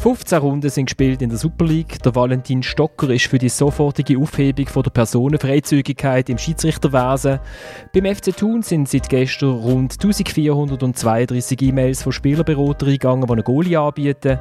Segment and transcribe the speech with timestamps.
[0.00, 2.00] 15 Runden sind gespielt in der Super League.
[2.04, 7.40] Der Valentin Stocker ist für die sofortige Aufhebung von der Personenfreizügigkeit im Schiedsrichterwesen.
[7.92, 13.76] Beim FC Thun sind seit gestern rund 1432 E-Mails von Spielerberatern eingegangen, die einen Goalie
[13.76, 14.38] anbieten.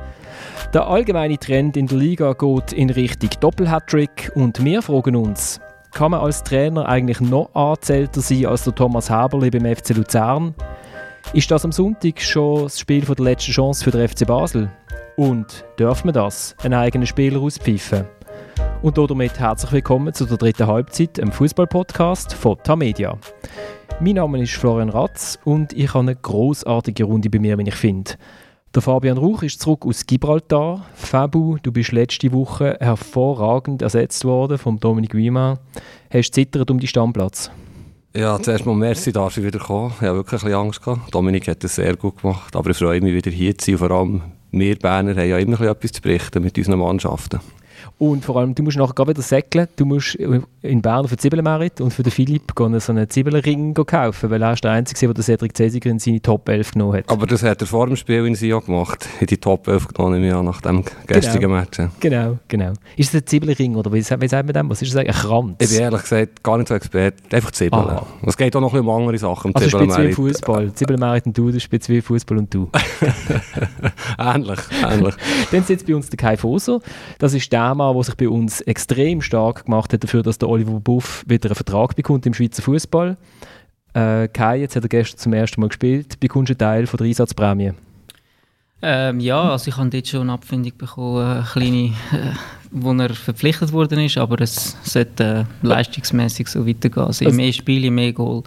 [0.76, 5.60] Der allgemeine Trend in der Liga geht in Richtung Doppelhattrick und wir fragen uns,
[5.92, 10.54] kann man als Trainer eigentlich noch anzählter sein als der Thomas Haberli beim FC Luzern?
[11.34, 14.72] Ist das am Sonntag schon das Spiel der letzten Chance für den FC Basel?
[15.18, 18.06] Und dürfen wir das, einen eigenen Spieler auspfeifen?
[18.82, 23.18] Und damit herzlich willkommen zu der dritten Halbzeit, im Fußball-Podcast von Tamedia.
[24.00, 27.76] Mein Name ist Florian Ratz und ich habe eine großartige Runde bei mir, wenn ich
[27.76, 28.14] finde.
[28.74, 30.86] Der Fabian Rauch ist zurück aus Gibraltar.
[30.94, 35.60] Fabu, du bist letzte Woche hervorragend ersetzt worden vom Dominik Wiemann.
[36.10, 37.52] Hast zittert um die Stammplatz?
[38.18, 39.94] Ja, zuerst mal merci, darfst du wieder kommen.
[40.02, 41.14] Ich habe wirklich ein bisschen Angst gehabt.
[41.14, 43.78] Dominik hat das sehr gut gemacht, aber ich freue mich wieder hier zu sein.
[43.78, 47.40] Vor allem wir Berner haben ja immer etwas zu berichten mit unseren Mannschaften.
[48.00, 49.68] Und vor allem, du musst nachher wieder säckeln.
[49.76, 54.30] Du musst in Bern für Zwiebelmerit und für den Philipp gehen so einen Zwiebelring kaufen,
[54.30, 57.10] weil er ist der Einzige, der Cedric Cesiger in seine Top 11 genommen hat.
[57.10, 60.24] Aber das hat er vor dem Spiel in Sion gemacht, in die Top 11 genommen,
[60.24, 61.56] ja, nach dem gestrigen genau.
[61.56, 61.82] Match.
[62.00, 62.74] Genau, genau.
[62.96, 64.70] Ist es ein Zwiebelring oder wie, wie sagt man dem?
[64.70, 65.16] Was ist das eigentlich?
[65.16, 65.56] Ein Kranz?
[65.60, 68.00] Ich bin ehrlich gesagt gar nicht so Experte, einfach Zwiebeln.
[68.28, 69.56] Es geht auch noch um andere Sachen.
[69.56, 70.74] Also spielst du Fußball.
[70.74, 72.70] Zwiebelmerit und du, du spielst wie Fußball und du.
[74.20, 75.16] ähnlich, ähnlich.
[75.52, 76.80] Dann sitzt bei uns der Kai Foser.
[77.18, 80.50] Das ist der Mann, der sich bei uns extrem stark gemacht hat dafür, dass der
[80.50, 83.18] Oliver Buff wieder einen Vertrag bekommt im Schweizer Fußball.
[83.94, 86.20] Äh, Kai, jetzt hat er gestern zum ersten Mal gespielt.
[86.20, 87.74] Bekommst du einen Teil von der Einsatzprämie?
[88.82, 92.34] Ähm, ja, also ich habe dort schon eine Abfindung bekommen, eine kleine, äh,
[92.70, 97.06] wo er verpflichtet worden ist, aber es sollte äh, leistungsmäßig so weitergehen.
[97.06, 98.44] Also, also mehr Spiele, mehr Goal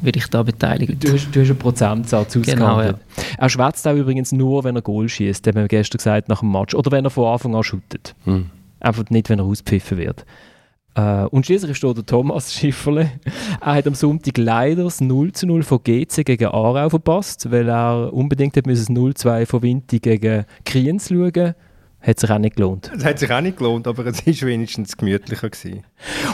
[0.00, 1.04] werde ich da beteiligt.
[1.04, 2.58] Du hast, du hast einen Prozentsatz ausgehandelt.
[2.58, 2.94] Genau, ja.
[3.36, 6.50] Er schwätzt auch übrigens nur, wenn er Goal schießt, haben wir gestern gesagt, nach dem
[6.50, 6.74] Match.
[6.74, 8.14] Oder wenn er von Anfang an shootet.
[8.24, 8.50] Hm.
[8.80, 10.24] Einfach nicht, wenn er auspfiffen wird.
[10.98, 13.12] Uh, und schließlich steht der Thomas Schifferle.
[13.60, 17.68] Er hat am Sonntag leider das 0 zu 0 von GC gegen Aarau verpasst, weil
[17.68, 21.54] er unbedingt hat das 0-2 von Vinti gegen Kriens schauen
[22.00, 22.90] hat sich auch nicht gelohnt.
[22.96, 25.50] Es hat sich auch nicht gelohnt, aber es war wenigstens gemütlicher.
[25.50, 25.84] Gewesen.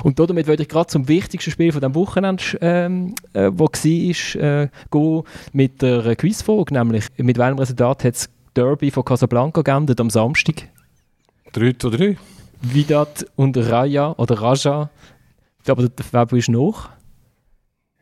[0.02, 4.42] Und damit würde ich gerade zum wichtigsten Spiel von diesem Wochenende, ähm, äh, wo war,
[4.42, 5.22] äh, gehen
[5.52, 10.68] mit der Quizfrage, nämlich mit welchem Resultat hat das Derby von Casablanca geendet am Samstag?
[11.52, 12.16] 3 zu 3.
[12.72, 14.90] Vidat und Raja oder Raja.
[15.66, 16.88] Aber der Fabio ist noch.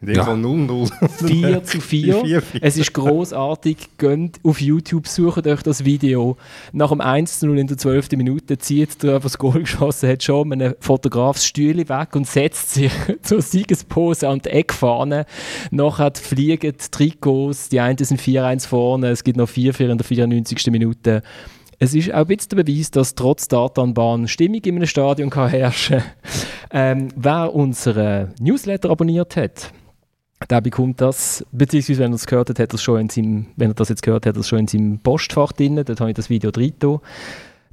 [0.03, 0.25] In dem ja.
[0.25, 1.29] Fall 0-0.
[1.29, 2.43] 4 zu 4.
[2.61, 3.91] es ist großartig.
[3.99, 6.37] Geht auf YouTube, sucht euch das Video.
[6.73, 8.11] Nach dem 1 zu 0 in der 12.
[8.13, 12.27] Minute zieht der, der das Goal geschossen hat, schon einen Fotograf das Stühle weg und
[12.27, 12.91] setzt sich
[13.23, 15.25] zur Siegespose an die Eckfahne.
[15.71, 17.69] Nachher fliegen die Trikots.
[17.69, 19.11] Die einen sind 4-1 vorne.
[19.11, 20.67] Es gibt noch 4-4 in der 94.
[20.73, 21.23] Minute.
[21.83, 25.51] Es ist auch ein bisschen der Beweis, dass trotz Datanbahn Stimmung in einem Stadion kann
[25.51, 26.13] herrschen kann.
[26.71, 29.73] Ähm, wer unseren Newsletter abonniert hat,
[30.49, 33.73] der bekommt das, beziehungsweise wenn er es gehört hat, hat er schon in seinem, wenn
[33.73, 36.31] er das jetzt gehört hat, es schon in seinem Postfach drin, dort habe ich das
[36.31, 36.73] Video drin.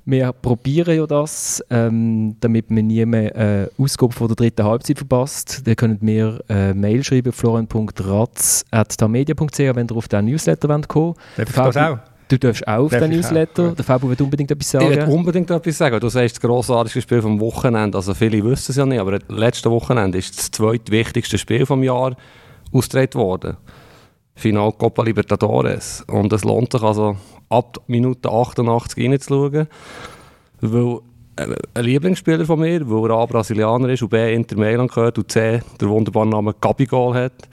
[0.05, 4.97] Wir probieren ja das, ähm, damit man nie mehr äh, Ausgabe von der dritten Halbzeit
[4.97, 5.67] verpasst.
[5.67, 11.37] Dann könnt ihr äh, Mail schreiben, florian.ratz.tamedia.ch, wenn ihr auf den Newsletter kommen wollt.
[11.37, 11.99] Darf ich das auch?
[12.29, 13.71] Du darfst auch auf den Newsletter.
[13.71, 13.75] Auch.
[13.75, 14.91] Der Fabio wird unbedingt etwas sagen.
[14.91, 15.99] Ich will unbedingt etwas sagen.
[15.99, 17.97] Du sagst das grossartigste Spiel vom Wochenende.
[17.97, 21.81] Also viele wissen es ja nicht, aber das letzte Wochenende ist das zweitwichtigste Spiel vom
[21.81, 22.15] Jahr
[22.71, 23.57] ausgetragen worden.
[24.35, 26.05] Final Copa Libertadores.
[26.07, 27.17] Und es lohnt sich also
[27.49, 29.67] ab Minute 88 reinzuschauen.
[30.61, 30.99] Weil
[31.35, 35.17] äh, ein Lieblingsspieler von mir, weil er A Brasilianer ist und B Inter Mailand gehört
[35.17, 37.49] und C der wunderbare Name Gabigol hat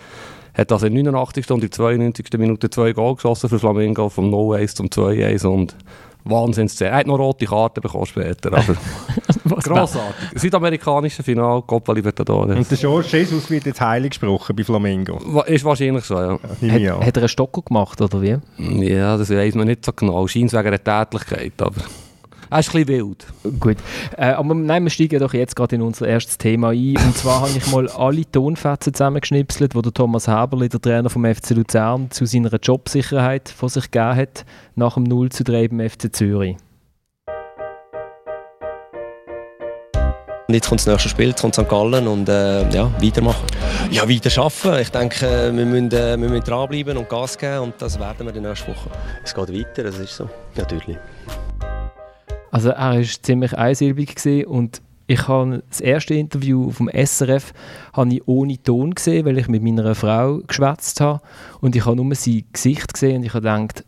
[0.57, 1.51] hat also in 89.
[1.51, 2.27] und in 92.
[2.39, 5.77] Minute zwei Goal geschossen für Flamingo, vom 0-1 zum 2-1 und
[6.29, 8.77] Wahnsinns Er hat noch rote Karten bekommen später, aber
[9.63, 10.15] grossartig.
[10.35, 12.57] Südamerikanische Final, Copa Libertadores.
[12.57, 15.19] Und der George Jesus wird jetzt heilig gesprochen bei Flamingo?
[15.47, 16.39] Ist wahrscheinlich so, ja.
[16.63, 18.37] ja hat, hat, er einen Stocker gemacht, oder wie?
[18.59, 20.27] Ja, das weiß man nicht so genau.
[20.27, 21.83] Scheint wegen der Tätigkeit, aber...
[22.51, 23.27] Er ist ein bisschen wild.
[23.61, 23.77] Gut.
[24.17, 26.97] Äh, aber nein, wir steigen doch jetzt gerade in unser erstes Thema ein.
[26.97, 31.25] Und zwar habe ich mal alle Tonfetzen zusammengeschnipselt, die der Thomas Haberli, der Trainer vom
[31.25, 34.45] FC Luzern, zu seiner Jobsicherheit von sich gegeben hat,
[34.75, 36.57] nach dem 0 zu 3 beim FC Zürich.
[40.49, 41.69] Und jetzt kommt das nächste Spiel, jetzt kommt St.
[41.69, 43.45] Gallen und äh, ja, weitermachen.
[43.91, 44.81] Ja, weiter arbeiten.
[44.81, 48.35] Ich denke, wir müssen, äh, wir müssen dranbleiben und Gas geben und das werden wir
[48.35, 48.91] in der nächsten Woche.
[49.25, 50.31] Es geht weiter, das ist so.
[50.55, 50.97] Natürlich.
[52.51, 57.53] Also er war ziemlich einsilbig und ich habe das erste Interview vom SRF
[57.93, 61.23] habe ich ohne Ton gesehen, weil ich mit meiner Frau geschwätzt habe
[61.61, 63.85] und ich habe nur sein Gesicht gesehen und ich habe gedacht,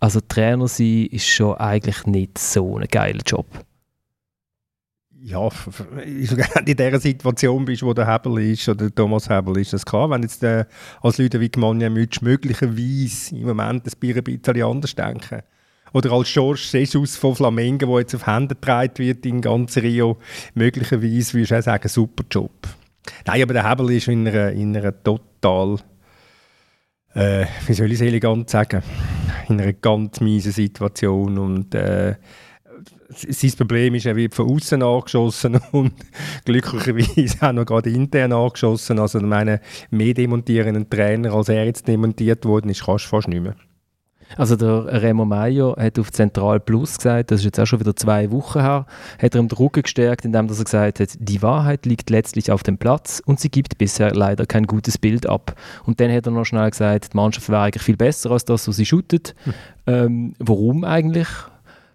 [0.00, 3.46] also Trainer sein ist schon eigentlich nicht so ein geiler Job.
[5.20, 5.48] Ja,
[6.06, 10.08] in dieser Situation bist, wo der Hebel ist oder Thomas Hebel ist, das klar.
[10.10, 10.64] Wenn jetzt äh,
[11.02, 15.42] als Leute wie Gmanja möglicherweise im Moment ein bisschen anders denken.
[15.92, 20.18] Oder als George Jesus von Flamengo, der jetzt auf Hände getragen wird in ganz Rio,
[20.54, 22.68] möglicherweise würde ich auch sagen, super Job.
[23.26, 25.78] Nein, aber der Hebel ist in einer, in einer total
[27.14, 28.82] äh, wie soll ich es elegant sagen,
[29.48, 32.14] in einer ganz miesen Situation und äh,
[33.10, 35.92] sein Problem ist, er wird von außen angeschossen und
[36.44, 38.98] glücklicherweise auch noch gerade intern angeschossen.
[38.98, 43.08] Also ich meine, mehr demontieren einen Trainer, als er jetzt demontiert worden ist, kannst du
[43.08, 43.56] fast nicht mehr.
[44.36, 47.96] Also der Remo Meyer hat auf Zentral Plus gesagt, das ist jetzt auch schon wieder
[47.96, 48.86] zwei Wochen her,
[49.20, 52.62] hat er ihm den Rücken gestärkt, indem er gesagt hat, die Wahrheit liegt letztlich auf
[52.62, 55.54] dem Platz und sie gibt bisher leider kein gutes Bild ab.
[55.84, 58.68] Und dann hat er noch schnell gesagt, die Mannschaft wäre eigentlich viel besser als das,
[58.68, 59.34] was sie shootet.
[59.44, 59.54] Hm.
[59.86, 61.28] Ähm, warum eigentlich?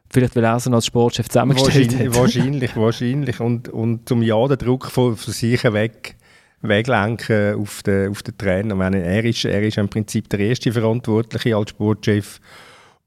[0.09, 2.19] Vielleicht, weil er so als Sportchef zusammengestellt wahrscheinlich, hat.
[2.19, 3.39] Wahrscheinlich, wahrscheinlich.
[3.39, 6.15] Und, und zum Ja den Druck von, von sich weg
[6.63, 8.75] weglenken auf den, auf den Trainer.
[8.75, 12.39] meine, er, ist, er ist im Prinzip der erste Verantwortliche als Sportchef.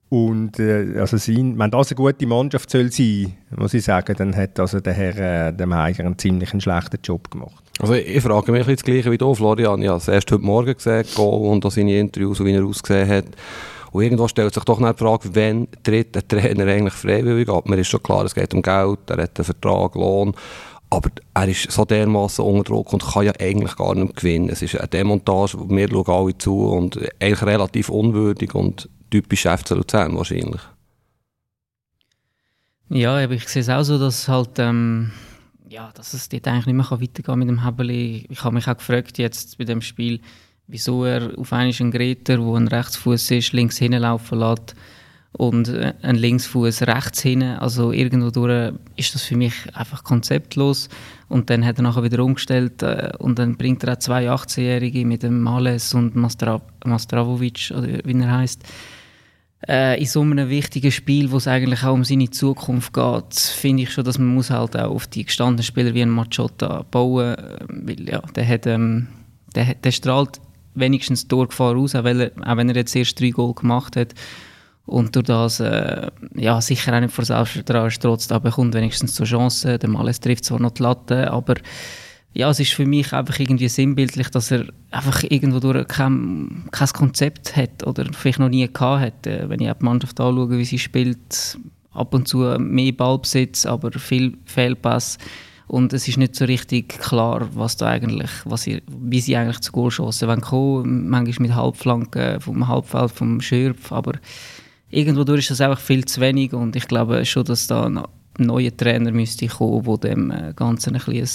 [0.08, 4.36] Und äh, also sein, wenn das eine gute Mannschaft soll sein, muss ich sagen, dann
[4.36, 7.64] hat also der Herr äh, dem Heiger einen ziemlich schlechten Job gemacht.
[7.80, 9.82] Also ich frage mich das Gleiche wie du, Florian.
[9.82, 13.26] Ja, das erst heute Morgen gesehen, und auch seine Interviews, wie er ausgesehen hat.
[13.90, 17.68] Und irgendwo stellt sich doch nicht die Frage, wann tritt der Trainer eigentlich freiwillig ab?
[17.68, 20.34] Mir ist schon klar, es geht um Geld, er hat einen Vertrag, Lohn.
[20.88, 24.48] Aber er ist so dermaßen unter Druck und kann ja eigentlich gar nicht gewinnen.
[24.48, 29.70] Es ist eine Demontage, wir schauen alle zu und eigentlich relativ unwürdig und typisch FC
[29.70, 30.60] Luzern wahrscheinlich.
[32.88, 35.10] Ja, aber ich sehe es auch so, dass halt, ähm,
[35.68, 38.26] ja, dass es dort eigentlich nicht mehr weitergehen kann mit dem Hebeli.
[38.30, 40.20] Ich habe mich auch gefragt jetzt bei dem Spiel,
[40.68, 44.76] wieso er auf einen Greter, wo ein Rechtsfuß ist, links hinlaufen lässt
[45.36, 47.56] und äh, ein Linksfuß rechts hinten.
[47.58, 50.88] Also irgendwo durch ist das für mich einfach konzeptlos.
[51.28, 55.04] Und dann hat er nachher wieder umgestellt äh, und dann bringt er auch zwei 18-Jährige
[55.04, 58.62] mit dem Males und Mastra Mastravovic, oder wie er heißt,
[59.68, 63.82] äh, in so einem wichtigen Spiel, wo es eigentlich auch um seine Zukunft geht, finde
[63.82, 67.36] ich schon, dass man muss halt auch auf die gestandenen Spieler wie ein Machotta bauen,
[67.68, 69.08] weil ja, der hat, ähm,
[69.54, 70.40] der, der strahlt
[70.74, 74.14] wenigstens Torgefahr aus, auch, er, auch wenn er jetzt erst drei Goal gemacht hat
[74.86, 79.24] und durch das äh, ja, sicher auch nicht vor Selbstvertrauen strotzt, aber bekommt wenigstens so
[79.24, 79.78] Chancen.
[79.78, 81.54] Der Males trifft zwar noch die Latte, aber
[82.32, 86.88] ja, es ist für mich einfach irgendwie sinnbildlich, dass er einfach irgendwo durch kein, kein
[86.88, 89.26] Konzept hat oder vielleicht noch nie gehabt hat.
[89.26, 91.58] Äh, wenn ich die Mannschaft anschaue, wie sie spielt,
[91.92, 95.18] ab und zu mehr Ballbesitz, aber viel Fehlpass.
[95.66, 99.60] Und es ist nicht so richtig klar, was da eigentlich, was sie, wie sie eigentlich
[99.60, 100.28] zu Goal schossen.
[100.28, 104.12] Wenn kommen, manchmal mit Halbflanken vom Halbfeld vom Schürpf, aber
[104.90, 108.02] irgendwo ist das einfach viel zu wenig und ich glaube schon, dass da ein
[108.38, 111.28] neuer Trainer müsste kommen, der dem äh, Ganzen ein, ein,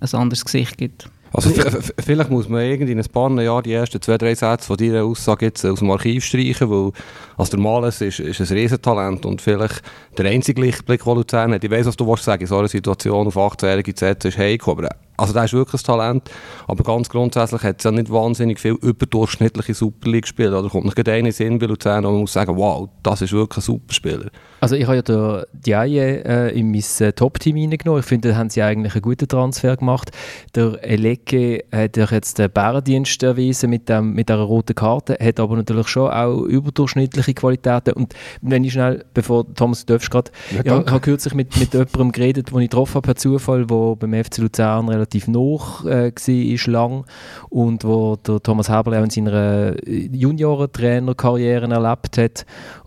[0.00, 1.08] ein anderes Gesicht gibt.
[1.32, 1.50] Also
[1.98, 5.04] vielleicht muss man irgendwie in ein paar Jahren die ersten zwei, drei Sätze von deiner
[5.04, 6.90] Aussage jetzt aus dem Archiv streichen, weil
[7.36, 9.80] also der Males ist, ist ein Riesentalent und vielleicht
[10.18, 11.62] der einzige Lichtblick, den Luzern hat.
[11.62, 14.70] Ich weiß, was du willst sagen, in so einer Situation auf 18-Jährige zu ist heikel,
[14.72, 14.88] aber
[15.20, 16.30] also der ist wirklich ein Talent,
[16.66, 20.52] aber ganz grundsätzlich hat es ja nicht wahnsinnig viel überdurchschnittliche Super League gespielt.
[20.52, 23.32] Oder kommt nicht einer in Sinn bei Luzern und man muss sagen, wow, das ist
[23.32, 24.30] wirklich ein Superspieler.
[24.60, 28.00] Also ich habe ja den Diaye äh, in mein äh, Top-Team reingenommen.
[28.00, 30.10] Ich finde, da haben sie eigentlich einen guten Transfer gemacht.
[30.54, 35.40] Der Eleke hat ja jetzt den Bärendienst erwiesen mit, dem, mit dieser roten Karte, hat
[35.40, 37.94] aber natürlich schon auch überdurchschnittliche Qualitäten.
[37.94, 40.30] Und wenn ich schnell, bevor Thomas Döfsch gerade,
[40.64, 43.96] ja, ich habe kürzlich mit, mit jemandem geredet, den ich getroffen habe per Zufall, der
[43.96, 47.04] beim FC Luzern relativ relativ noch äh, war, lang
[47.48, 52.46] und wo der Thomas Haberle auch in seiner äh, Juniorentrainerkarriere erlebt hat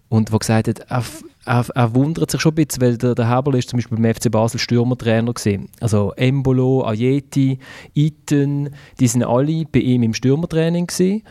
[0.09, 1.03] und wo gesagt hat, er,
[1.45, 4.13] er, er, wundert sich schon ein bisschen, weil der, der Haberle ist zum Beispiel beim
[4.13, 5.69] FC Basel Stürmertrainer gesehen.
[5.81, 7.59] Also Embolo, Ayeti,
[7.93, 11.23] Iten, die sind alle bei ihm im Stürmertraining gewesen.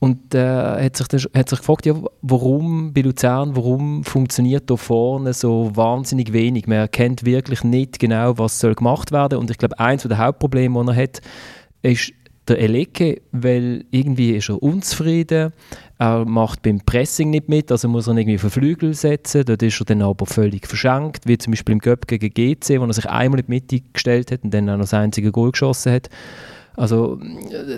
[0.00, 5.34] Und äh, hat, sich hat sich gefragt, ja, warum bei Luzern, warum funktioniert da vorne
[5.34, 6.66] so wahnsinnig wenig?
[6.66, 9.38] Man erkennt wirklich nicht genau, was soll gemacht werden.
[9.38, 11.20] Und ich glaube, eins der Hauptprobleme, die er hat,
[11.82, 12.12] ist
[12.48, 15.52] der Eleke, weil irgendwie ist er unzufrieden.
[15.98, 19.44] Er macht beim Pressing nicht mit, also muss er irgendwie auf den Flügel setzen.
[19.44, 22.86] Dort ist er dann aber völlig verschenkt, wie zum Beispiel im Göpp gegen GC, wo
[22.86, 25.52] er sich einmal in die Mitte gestellt hat und dann auch noch das einzige Goal
[25.52, 26.08] geschossen hat.
[26.76, 27.20] Also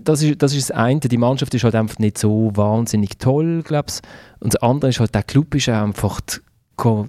[0.05, 3.63] das ist, das ist das eine, die Mannschaft ist halt einfach nicht so wahnsinnig toll,
[3.63, 4.01] glaube ich.
[4.41, 6.39] Und das andere ist halt, der Club ist einfach die,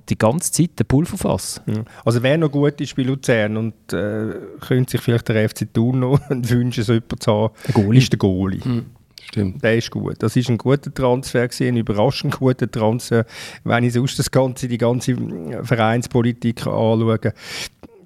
[0.10, 1.62] die ganze Zeit der Pulverfass.
[1.66, 1.84] Ja.
[2.06, 6.00] Also wer noch gut ist bei Luzern und äh, könnte sich vielleicht der FC Thun
[6.00, 8.62] noch wünschen, so jemanden zu haben, ist der Goalie.
[8.64, 8.86] Mhm.
[9.26, 9.64] Stimmt.
[9.64, 10.16] Der ist gut.
[10.20, 13.26] Das ist ein guter Transfer, gewesen, ein überraschend guter Transfer,
[13.64, 15.16] wenn ich sonst das ganze, die ganze
[15.64, 17.20] Vereinspolitik anschaue.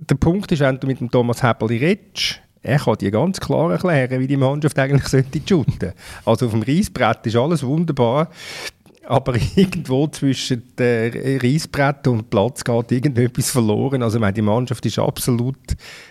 [0.10, 3.72] Der Punkt ist, wenn du mit dem Thomas Häberli redest, er kann dir ganz klar
[3.72, 5.94] erklären, wie die Mannschaft eigentlich sollte shooten.
[6.26, 8.30] Also auf dem Reisbrett ist alles wunderbar.
[9.08, 14.04] Aber irgendwo zwischen dem Reisbrett und Platz geht irgendetwas verloren.
[14.04, 15.56] Also meine, die Mannschaft ist absolut,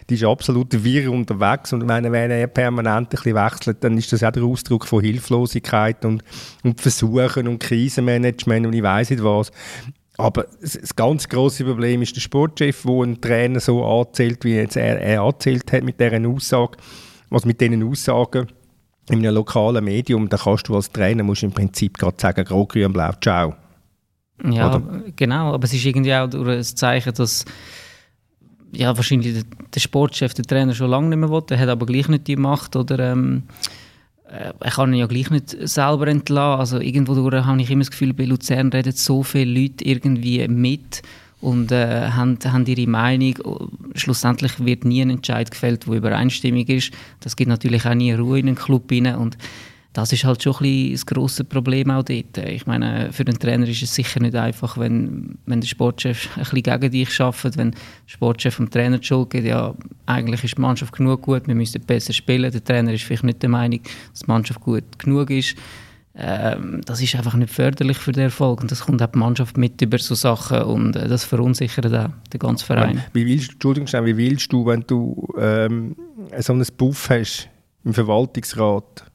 [0.08, 1.74] die ist absolut wirr unterwegs.
[1.74, 6.06] Und meine, wenn er permanent ein wechselt, dann ist das auch der Ausdruck von Hilflosigkeit
[6.06, 6.24] und,
[6.64, 9.52] und Versuchen und Krisenmanagement und ich weiß nicht was.
[10.18, 14.76] Aber das ganz große Problem ist der Sportchef, wo ein Trainer so erzählt, wie jetzt
[14.76, 16.78] er, er erzählt hat mit dieser Aussage,
[17.28, 18.46] was mit diesen Aussagen
[19.10, 22.66] in einem lokalen Medium, da kannst du als Trainer musst im Prinzip gerade sagen, grau,
[22.66, 23.54] grün, blau, ciao.
[24.44, 25.02] Ja, Oder?
[25.14, 27.44] genau, aber es ist irgendwie auch ein Zeichen, dass
[28.72, 29.44] ja, wahrscheinlich der,
[29.74, 32.36] der Sportchef, der Trainer schon lange nicht mehr will, der hat aber gleich nicht die
[32.36, 33.44] Macht oder ähm,
[34.28, 36.60] äh, er kann ihn ja gleich nicht selber entlassen.
[36.60, 41.02] Also irgendwo habe ich immer das Gefühl, bei Luzern reden so viele Leute irgendwie mit
[41.40, 43.34] und äh, haben, haben ihre Meinung.
[43.94, 46.92] Schlussendlich wird nie ein Entscheid gefällt, der übereinstimmig ist.
[47.20, 49.36] Das gibt natürlich auch nie Ruhe in den Club rein und
[49.96, 52.36] das ist halt schon ein bisschen das grosse Problem auch dort.
[52.36, 56.40] Ich meine, für den Trainer ist es sicher nicht einfach, wenn, wenn der Sportchef ein
[56.40, 59.74] bisschen gegen dich arbeitet, wenn der Sportchef dem Trainer die Schuld gibt, ja,
[60.04, 62.52] eigentlich ist die Mannschaft genug gut, wir müssen besser spielen.
[62.52, 65.56] Der Trainer ist vielleicht nicht der Meinung, dass die Mannschaft gut genug ist.
[66.14, 69.56] Ähm, das ist einfach nicht förderlich für den Erfolg und das kommt auch die Mannschaft
[69.56, 73.02] mit über so Sachen und äh, das verunsichert auch den ganzen Verein.
[73.14, 75.96] Wie willst, Entschuldigung, wie willst du, wenn du ähm,
[76.38, 77.48] so einen Buff hast
[77.84, 79.10] im Verwaltungsrat,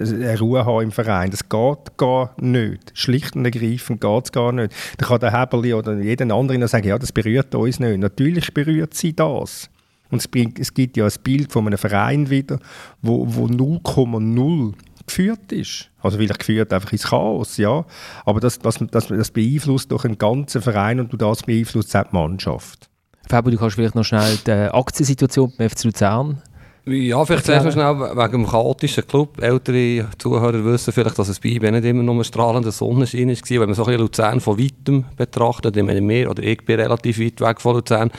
[0.00, 1.30] eine Ruhe haben im Verein.
[1.30, 2.92] Das geht gar nicht.
[2.94, 4.72] Schlicht und ergreifend geht es gar nicht.
[4.98, 7.98] Da kann der Heberli oder jeder andere noch sagen, ja, das berührt uns nicht.
[7.98, 9.68] Natürlich berührt sie das.
[10.10, 12.58] Und es, bringt, es gibt ja ein Bild von einem Verein wieder,
[13.00, 14.74] wo, wo 0,0
[15.06, 15.90] geführt ist.
[16.00, 17.84] Also vielleicht geführt einfach ins Chaos, ja.
[18.24, 22.14] Aber das, das, das, das beeinflusst doch einen ganzen Verein und das beeinflusst auch die
[22.14, 22.88] Mannschaft.
[23.28, 26.42] Fabio, du kannst vielleicht noch schnell die Aktiensituation beim FC Luzern
[26.86, 29.40] ja, vielleicht zuerst noch schnell wegen dem chaotischen Club.
[29.42, 33.36] Ältere Zuhörer wissen vielleicht, dass es bei ihm nicht immer nur ein strahlender Sonnenschein war.
[33.50, 36.80] Wenn man so ein bisschen Luzern von weitem betrachtet, ich meine, mehr oder ich bin
[36.80, 38.10] relativ weit weg von Luzern,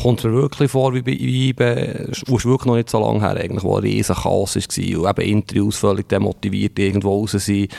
[0.00, 1.56] kommt es mir wirklich vor, wie bei ihm,
[2.26, 5.18] wo es wirklich noch nicht so lange her eigentlich, wo ein riesen Chaos war und
[5.18, 7.70] eben Interviews völlig demotiviert irgendwo raus sind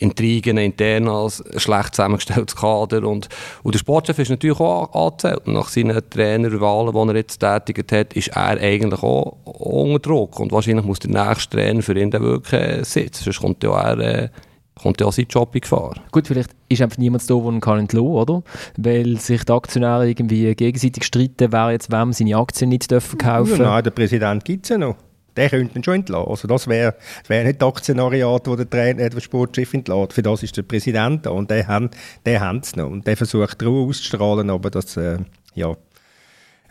[0.00, 3.06] Intrigen intern als schlecht zusammengestelltes Kader.
[3.06, 3.28] Und,
[3.62, 5.46] und der Sportchef ist natürlich auch angezählt.
[5.46, 10.40] Nach seinen Trainerwahlen, die er jetzt tätigt hat, ist er eigentlich auch unter Druck.
[10.40, 13.24] Und wahrscheinlich muss der nächste Trainer für ihn dann wirklich äh, sitzen.
[13.24, 13.98] Sonst kommt ja er...
[13.98, 14.28] Äh,
[14.82, 15.94] kommt ja auch sein Job in Gefahr.
[16.10, 18.42] Gut, vielleicht ist einfach niemand da, der ihn kann entlassen oder?
[18.78, 23.58] Weil sich die Aktionäre irgendwie gegenseitig streiten, wer jetzt wem seine Aktien nicht dürfen kaufen.
[23.58, 24.96] Ja, nein, der Präsident gibt es ja noch
[25.36, 26.28] der könnte ihn schon entlassen.
[26.28, 26.94] Also das wäre
[27.26, 30.12] wär nicht das Aktionariat, wo der, Trainer, der Sportchef entlässt.
[30.12, 32.90] Für das ist der Präsident da und der hat es noch.
[32.90, 35.18] Und der versucht Ruhe auszustrahlen, aber das, äh,
[35.54, 35.76] ja,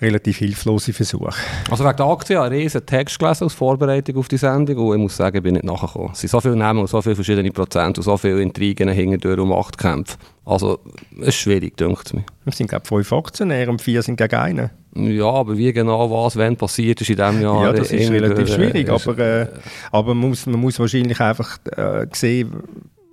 [0.02, 1.36] relativ hilflose Versuch.
[1.70, 5.02] Also wegen der Aktie, einen riesen Text gelesen als Vorbereitung auf die Sendung und ich
[5.02, 6.12] muss sagen, ich bin nicht nachgekommen.
[6.14, 9.38] Es sind so viele Namen und so viele verschiedene Prozente und so viele Intrigen hinter
[9.40, 10.18] um Machtkämpfe.
[10.46, 10.80] Also
[11.20, 12.24] es ist schwierig, denkt es mir.
[12.46, 14.70] Es sind glaube ich fünf Aktionäre und vier sind gegen einen.
[14.96, 17.66] Ja, aber wie genau was, wenn passiert ist in diesem Jahr.
[17.66, 19.48] Ja, das ist relativ durch, schwierig, ist, aber, äh,
[19.92, 22.52] aber man, muss, man muss wahrscheinlich einfach äh, sehen,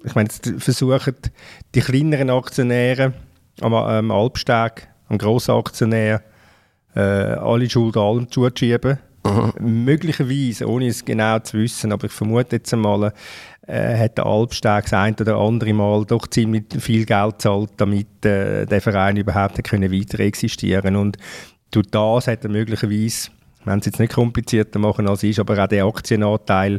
[0.05, 0.29] ich meine,
[0.59, 1.15] versuchen
[1.75, 3.13] die kleineren Aktionäre
[3.61, 6.23] am, am Albsteg, am Grossaktionär,
[6.95, 8.99] äh, alle Schuld allem zuzuschieben.
[9.25, 9.53] Aha.
[9.59, 13.13] Möglicherweise, ohne es genau zu wissen, aber ich vermute jetzt einmal,
[13.67, 18.25] äh, hat der Albsteg das ein oder andere Mal doch ziemlich viel Geld gezahlt, damit
[18.25, 21.19] äh, der Verein überhaupt können weiter existieren Und
[21.71, 23.31] durch das hat er möglicherweise,
[23.65, 26.79] wenn es jetzt nicht komplizierter machen als ist, aber auch den Aktienanteil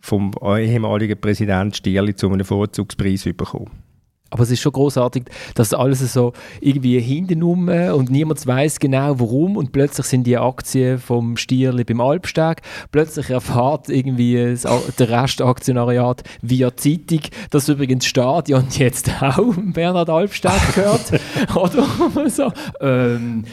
[0.00, 3.83] vom ehemaligen Präsidenten Stierli zu einem Vorzugspreis bekommen.
[4.30, 9.56] Aber es ist schon großartig, dass alles so irgendwie hintenrum und niemand weiß genau warum
[9.56, 12.62] und plötzlich sind die Aktien vom Stierli beim Alpsteg.
[12.90, 14.56] Plötzlich erfahrt irgendwie
[14.98, 21.12] der Restaktionariat via Zeitung, dass übrigens Stadion jetzt auch Bernhard Alpsteg gehört.
[21.54, 22.52] Oder so.
[22.80, 23.44] Ähm,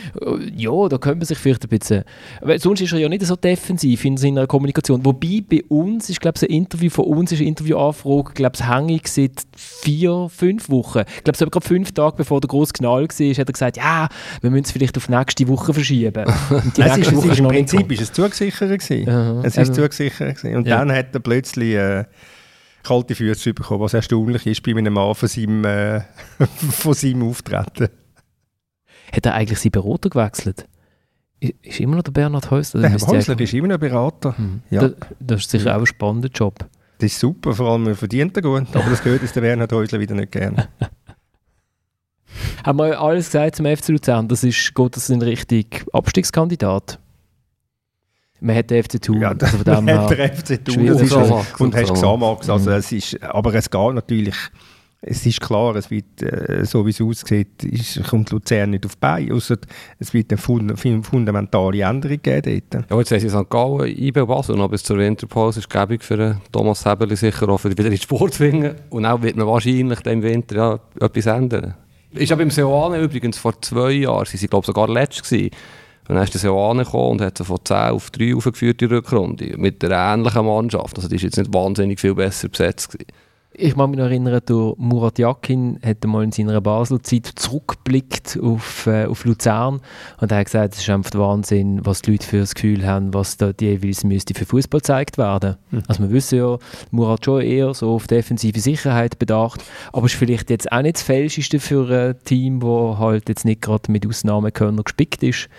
[0.55, 2.03] ja, da könnte man sich vielleicht ein bisschen.
[2.41, 5.05] Weil sonst ist er ja nicht so defensiv in seiner Kommunikation.
[5.05, 8.67] Wobei bei uns ist, glaube ich, ein Interview von uns ist eine Interviewanfrage, glaube ich,
[8.67, 11.03] hängig seit vier, fünf Wochen.
[11.17, 14.09] Ich glaube, so gerade fünf Tage bevor der große Knall war, hat er gesagt, ja,
[14.41, 16.25] wir müssen es vielleicht auf nächste Woche verschieben.
[16.49, 18.79] Und die nächste Woche ist, Im Prinzip war es zugesichert.
[18.79, 19.43] Gewesen.
[19.43, 20.37] Es ist zugesichert.
[20.37, 20.55] Gewesen.
[20.57, 20.77] Und ja.
[20.77, 22.05] dann hat er plötzlich äh,
[22.83, 26.01] kalte Füße bekommen, was erstaunlich ist bei einem Mann von seinem, äh,
[26.71, 27.89] von seinem Auftreten.
[29.11, 30.67] Hat er eigentlich seinen Berater gewechselt?
[31.39, 32.81] Ist immer noch der Bernhard Häusler?
[32.81, 34.35] Der Herr Häusler ist immer noch Berater.
[34.37, 34.61] Mhm.
[34.69, 34.81] Ja.
[34.81, 36.67] Das, das, ist sicher auch ein spannender Job.
[37.01, 38.67] Das ist super, vor allem verdient er gut.
[38.75, 40.67] Aber das gehört jetzt der Bernhard Häusler wieder nicht gerne.
[42.63, 44.27] Haben wir alles gesagt zum FC Luzern?
[44.27, 46.99] Das ist, geht das in Richtung Abstiegskandidat?
[48.39, 49.19] Man hat den FC Thun.
[49.19, 50.85] Ja, also man hat den FC Thun.
[50.85, 51.11] Das ist,
[51.59, 52.75] und hast gesagt, also mhm.
[52.75, 54.35] es ist, aber es geht natürlich
[55.03, 58.93] es ist klar, es wird, äh, so wie es aussieht, ist, kommt Luzern nicht auf
[58.93, 59.57] die Beine, außer
[59.97, 62.85] es wird eine fund fundamentale Änderung geben dort.
[62.89, 63.49] Ja, jetzt haben sie St.
[63.49, 67.71] Gallen, IB Basel noch bis zur Winterpause, ist gäbig für Thomas Hebeli sicher auch für
[67.71, 68.75] wieder in den Sport zu.
[68.91, 71.73] Und auch wird man wahrscheinlich im Winter ja, etwas ändern.
[72.11, 75.51] Ist aber im Seoane übrigens vor zwei Jahren, sie waren glaube sogar letzt gewesen.
[76.07, 79.57] Und dann ist der Seoane und hat sie von 10 auf 3 aufgeführt, die Rückrunde,
[79.57, 80.97] mit einer ähnlichen Mannschaft.
[80.97, 83.07] Also die ist jetzt nicht wahnsinnig viel besser besetzt gewesen.
[83.53, 88.87] Ich kann mich noch erinnern, der Murat Yakin hat mal in seiner Basel-Zeit zurückgeblickt auf,
[88.87, 89.81] äh, auf Luzern
[90.21, 93.13] und er hat gesagt, es ist einfach Wahnsinn, was die Leute für das Gefühl haben,
[93.13, 95.57] was da jeweils müsste für Fußball gezeigt werden.
[95.69, 95.83] Mhm.
[95.85, 96.57] Also wir wissen ja,
[96.91, 100.95] Murat schon eher so auf defensive Sicherheit bedacht, aber es ist vielleicht jetzt auch nicht
[100.95, 105.49] das Falscheste für ein Team, das halt jetzt nicht gerade mit Ausnahmekönner gespickt ist.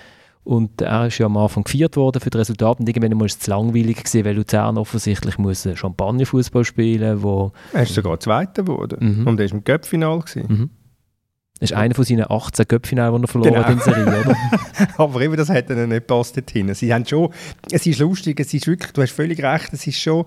[0.44, 3.38] Und er ist ja am Anfang gefeiert worden für das Resultat und irgendwann war es
[3.38, 9.20] zu langweilig gewesen, weil Luzern offensichtlich muss Champagnerfußball spielen wo Er ist sogar Zweiter geworden
[9.20, 9.26] mhm.
[9.28, 10.24] und er war im Göppfinal.
[10.34, 10.70] Mhm.
[11.60, 13.64] Das ist einer von seinen 18 Göppfinalen, die er verloren genau.
[13.64, 14.36] hat in Serie, oder?
[14.96, 16.74] Aber eben, das hat ihnen nicht passt dorthin.
[16.74, 17.32] Sie haben schon,
[17.70, 20.24] es ist lustig, es ist wirklich, du hast völlig recht, es ist schon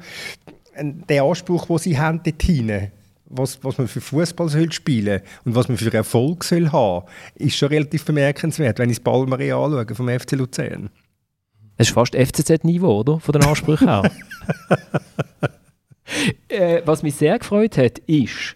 [0.81, 2.91] der Anspruch, den sie haben dorthin
[3.27, 7.05] was, was man für Fußball soll spielen und was man für Erfolg soll haben,
[7.35, 10.89] ist schon relativ bemerkenswert, wenn ich das Ballmarie anschaue vom FC Luzern.
[11.77, 13.19] Es ist fast FCZ-Niveau, oder?
[13.19, 14.09] Von den Ansprüchen her.
[16.47, 18.55] äh, was mich sehr gefreut hat, ist,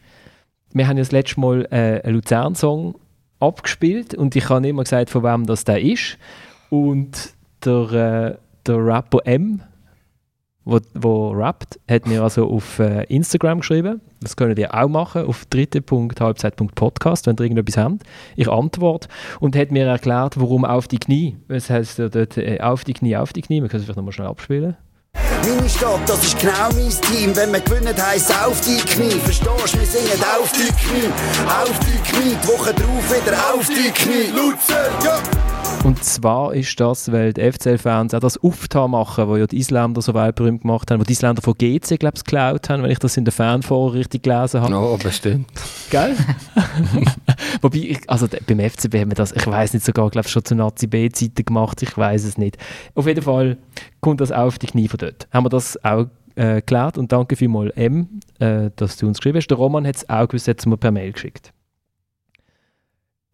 [0.72, 2.96] wir haben ja das letzte Mal äh, einen Luzern-Song
[3.40, 6.18] abgespielt und ich habe immer gesagt, von wem das der ist.
[6.70, 7.34] Und
[7.66, 9.62] der, äh, der Rapper M
[10.66, 14.02] wo, wo rappt, hat mir also auf äh, Instagram geschrieben.
[14.22, 18.04] Das könnt ihr auch machen, auf dritte.halbzeit.podcast, wenn ihr irgendetwas habt.
[18.36, 19.08] Ich antworte
[19.40, 21.38] und hat mir erklärt, warum auf die Knie.
[21.48, 23.62] Was heißt dort äh, auf die Knie, auf die Knie?
[23.62, 24.78] Wir können es vielleicht nochmal schnell abspielen.
[25.42, 27.36] Meine Stadt, das ist genau mein Team.
[27.36, 29.10] Wenn wir gewinnen, heisst auf die Knie.
[29.10, 29.80] Verstehst du?
[29.80, 31.10] Wir singen auf die Knie,
[31.48, 32.36] auf die Knie.
[32.44, 34.28] Die Woche drauf wieder auf die Knie.
[34.36, 35.59] Luzern, ja!
[35.84, 40.02] Und zwar ist das, weil die FCL-Fans auch das Auftan machen, wo ja die Isländer
[40.02, 43.00] so weltberühmt gemacht haben, wo die Isländer von GC, glaube ich, geklaut haben, wenn ich
[43.00, 44.76] das in der Fanforen richtig gelesen habe.
[44.76, 45.48] Oh, bestimmt.
[45.90, 46.16] Gell?
[47.62, 50.44] Wobei, ich, also beim FCB haben wir das, ich weiß nicht, sogar, glaube ich, schon
[50.44, 52.58] zu Nazi-B-Zeiten gemacht, ich weiß es nicht.
[52.96, 53.58] Auf jeden Fall
[54.02, 55.28] kommt das auf die Knie von dort.
[55.32, 59.38] Haben wir das auch äh, geklärt und danke vielmals M, äh, dass du uns geschrieben
[59.38, 59.48] hast.
[59.48, 61.54] Der Roman hat es auch gewusst, hat es mir per Mail geschickt.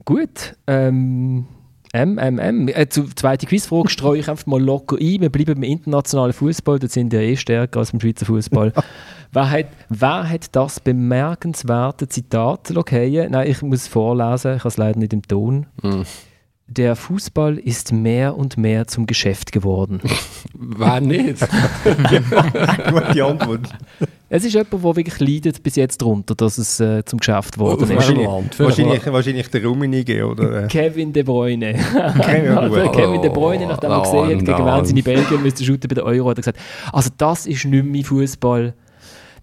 [0.05, 1.47] Gut, ähm,
[1.95, 2.67] MMM.
[2.67, 5.21] Äh, zu zweite Quizfrage streue ich einfach mal locker ein.
[5.21, 8.73] Wir bleiben im internationalen Fußball, da sind wir eh stärker als im Schweizer Fußball.
[9.31, 12.75] wer, hat, wer hat das bemerkenswerte Zitat?
[12.75, 15.67] Okay, nein, ich muss es vorlesen, ich habe es leider nicht im Ton.
[15.81, 16.01] Mm.
[16.67, 20.01] Der Fußball ist mehr und mehr zum Geschäft geworden.
[20.53, 21.39] Wer nicht?
[21.83, 23.69] Gute Antwort.
[24.27, 27.83] Es ist jemand, der wirklich leidet bis jetzt darunter, dass es äh, zum Geschäft geworden
[27.83, 27.95] ist.
[27.95, 30.63] Wahrscheinlich, wahrscheinlich, wahrscheinlich der Rummenigge oder?
[30.67, 31.73] Kevin De Bruyne.
[31.73, 35.87] Kevin, also, Kevin De Bruyne, nachdem er gesehen hat, gegen wen seine Belgier müsste shooten
[35.87, 36.59] bei der Euro, hat er gesagt,
[36.91, 38.73] also das ist nicht mein Fußball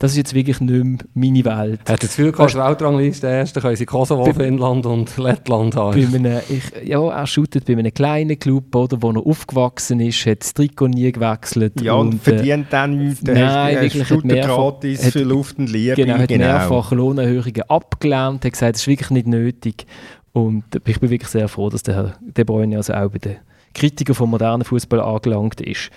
[0.02, 1.80] das ist jetzt wirklich nicht mehr meine Welt.
[1.88, 6.10] Hat das Gefühl, kannst Weltrangliste erst, können sie Kosovo, bei, Finnland und Lettland haben.
[6.10, 10.26] Bei einem, ich, ja, er shootet bei einem kleinen Club, oder, wo er aufgewachsen ist,
[10.26, 11.80] hat das Trikot nie gewechselt.
[11.80, 13.22] Ja, und, und verdient dann nichts.
[13.22, 15.94] Nein, hast, wirklich hat mehrfach, gratis für Luft und Liebe.
[15.94, 16.46] Genau, hat genau.
[16.46, 19.86] mehrfach Lohnerhöhungen abgelehnt, hat gesagt, das ist wirklich nicht nötig.
[20.32, 23.36] Und ich bin wirklich sehr froh, dass der Herr De Bruyne also auch bei den
[23.72, 25.90] Kritikern vom modernen Fußball angelangt ist.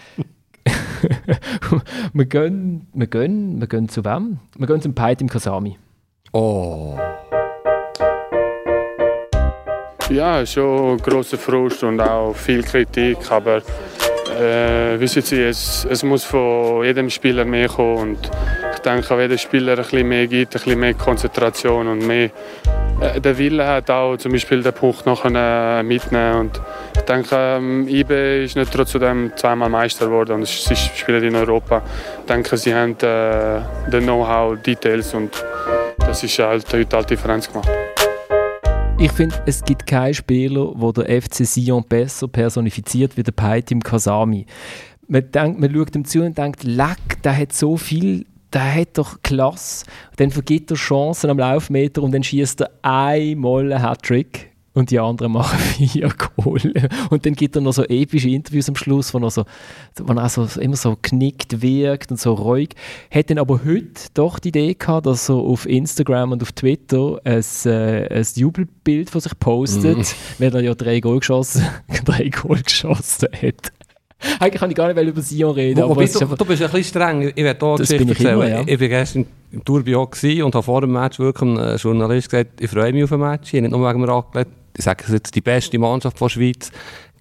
[2.14, 4.40] wir, gehen, wir, gehen, wir gehen zu wem?
[4.58, 5.78] Wir gehen zum Peit im Kasami.
[6.32, 6.98] Oh.
[10.10, 13.62] Ja, schon großer Frust und auch viel Kritik, aber
[14.40, 18.32] äh, wissen Sie, es, es muss von jedem Spieler mehr kommen und
[18.74, 22.30] ich denke, wenn jeder Spieler ein bisschen mehr gibt, ein bisschen mehr Konzentration und mehr
[23.02, 26.62] äh, der Wille hat, auch zum Beispiel den Punkt nachher mitnehmen und
[27.08, 31.84] ich denke, ähm, IBE ist nicht trotzdem zweimal Meister geworden sie spielen in Europa.
[32.22, 35.30] Ich denke, sie haben äh, den Know-how, Details und
[36.00, 37.70] das ist halt heute halt Differenz gemacht.
[38.98, 43.84] Ich finde, es gibt keinen Spieler, wo der FC Sion besser personifiziert wie der Peitim
[43.84, 44.48] Kasami.
[45.08, 48.98] Man, denkt, man schaut ihm zu und denkt, leck, der hat so viel, der hat
[48.98, 49.86] doch Klasse.
[50.16, 55.00] Dann vergibt er Chancen am Laufmeter und dann schießt er einmal einen Hattrick und die
[55.00, 56.74] anderen machen vier Goal.
[57.10, 59.46] Und dann gibt er noch so epische Interviews am Schluss, wo er, so,
[60.00, 62.70] wo er so, immer so knickt wirkt und so ruhig.
[63.10, 67.20] Hat dann aber heute doch die Idee gehabt, dass er auf Instagram und auf Twitter
[67.24, 70.44] ein, äh, ein Jubelbild von sich postet, mm.
[70.44, 71.66] weil er ja drei Goal geschossen,
[72.06, 73.72] drei Goal geschossen hat.
[74.40, 75.82] Eigentlich kann ich gar nicht über Sion reden.
[75.82, 77.32] Wo, aber bist du, du bist ein bisschen streng.
[77.36, 78.34] Ich werde auch Geschichte erzählen.
[78.34, 78.64] Immer, ja.
[78.66, 82.70] Ich war gestern im Tourbio und habe vor dem Match wirklich einem Journalist gesagt, ich
[82.70, 83.54] freue mich auf ein Match.
[83.54, 84.52] Ich habe nicht nur wegen dem Raclette.
[84.82, 86.72] Sage jetzt, die beste Mannschaft der Schweiz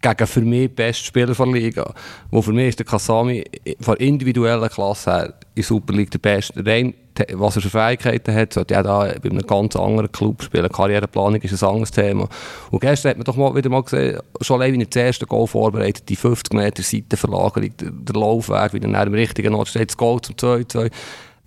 [0.05, 1.95] gegen für mich den besten Spieler der Liga.
[2.31, 3.45] Wo für mich ist der Kasami
[3.81, 6.65] von individueller Klasse her in Super League der Beste.
[6.65, 6.95] Rein,
[7.33, 10.69] was er für Fähigkeiten hat, sollte er da bei einem ganz anderen Club spielen.
[10.69, 12.29] Karriereplanung ist ein anderes Thema.
[12.71, 15.27] Und gestern hat man doch mal wieder mal gesehen, schon allein wie er das erste
[15.27, 19.91] Goal vorbereitet, die 50 Meter Seitenverlagerung, der, der Laufweg, wie er im richtigen Ort steht,
[19.91, 20.91] das Goal zum 2-2.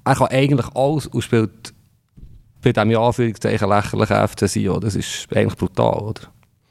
[0.06, 1.74] Er kann eigentlich alles und spielt
[2.74, 4.80] bei diesem Anführungszeichen lächerlichen FC sein.
[4.82, 6.22] Das ist eigentlich brutal, oder?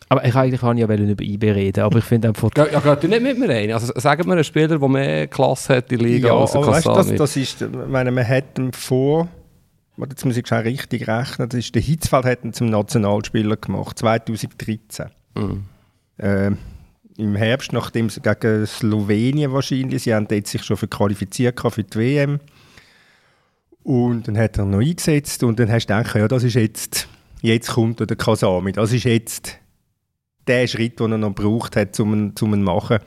[0.08, 2.50] Aber ich eigentlich kann ja über IB reden, aber ich finde einfach...
[2.56, 3.72] Ja, ja geht nicht mit mir rein.
[3.72, 6.64] Also sagen wir einen Spieler, der mehr Klasse hat in der Liga ja, als der
[6.64, 9.28] weißt, das, das ist, meine, man hat ihn vor...
[9.98, 11.48] Jetzt muss ich schon richtig rechnen.
[11.48, 15.06] Das ist, der Hitzfeld hat ihn zum Nationalspieler gemacht, 2013.
[15.34, 15.64] Mhm.
[16.18, 16.50] Äh,
[17.16, 21.98] Im Herbst, nachdem sie gegen Slowenien wahrscheinlich, sie haben sich schon für qualifiziert für die
[21.98, 22.40] WM.
[23.86, 27.06] Und dann hat er noch eingesetzt und dann hast du gedacht, ja, das ist jetzt,
[27.40, 29.60] jetzt kommt der Kasami, das ist jetzt
[30.48, 32.98] der Schritt, den er noch braucht hat, um ihn zu machen.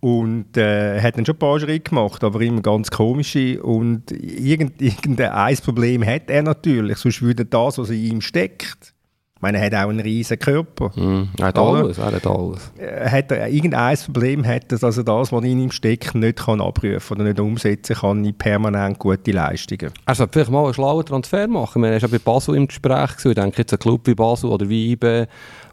[0.00, 3.62] Und äh, hat dann schon ein paar Schritte gemacht, aber immer ganz komische.
[3.62, 8.93] Und irgend, irgendein Problem hat er natürlich, sonst würde das, was in ihm steckt,
[9.36, 10.90] ich meine, er hat auch einen riesen Körper.
[10.94, 12.72] Mm, er hat alles, er hat alles.
[12.78, 16.60] Äh, hat er irgendein Problem hat, dass er das, was in ihm steckt, nicht kann
[16.60, 19.92] abrufen oder nicht umsetzen kann in permanent gute Leistungen.
[20.06, 21.84] Er sollte vielleicht mal einen schlauen Transfer machen.
[21.84, 23.10] Er war ja bei Basel im Gespräch.
[23.24, 25.26] Ich denke jetzt ein Club wie Basel oder wie IBE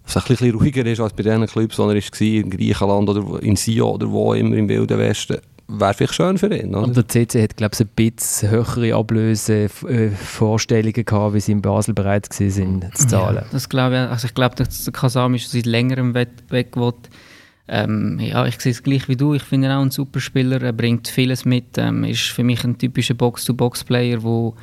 [0.04, 3.44] was ein bisschen ruhiger ist als bei den Clubs, die er war, in Griechenland oder
[3.44, 5.38] in Sion oder wo immer im Wilden Westen.
[5.74, 6.76] Wäre vielleicht schön für ihn.
[6.76, 6.84] Oder?
[6.84, 11.62] Und der CC hat, glaube ich, ein bisschen höhere Ablösevorstellungen äh, gehabt, wie sie in
[11.62, 13.38] Basel bereit waren zu zahlen.
[13.38, 14.12] Ja, das glaube ich.
[14.12, 16.76] Also ich glaube, dass der Kasam ist seit längerem weg, weg
[17.68, 19.34] ähm, ja, ich sehe es gleich wie du.
[19.34, 20.62] Ich finde ihn auch ein super Spieler.
[20.62, 21.78] Er bringt vieles mit.
[21.78, 24.54] Ähm, ist für mich ein typischer Box-to-Box-Player, der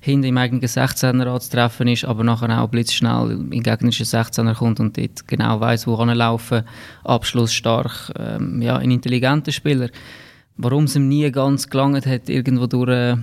[0.00, 4.98] hinter im eigenen 16er anzutreffen ist, aber nachher auch blitzschnell in gegnerischen 16er kommt und
[4.98, 6.62] dort genau weiß, wo laufen
[7.04, 9.88] abschlussstark, ähm, ja, ein intelligenter Spieler.
[10.56, 13.16] Warum es ihm nie ganz gelangt hat, irgendwo durch äh,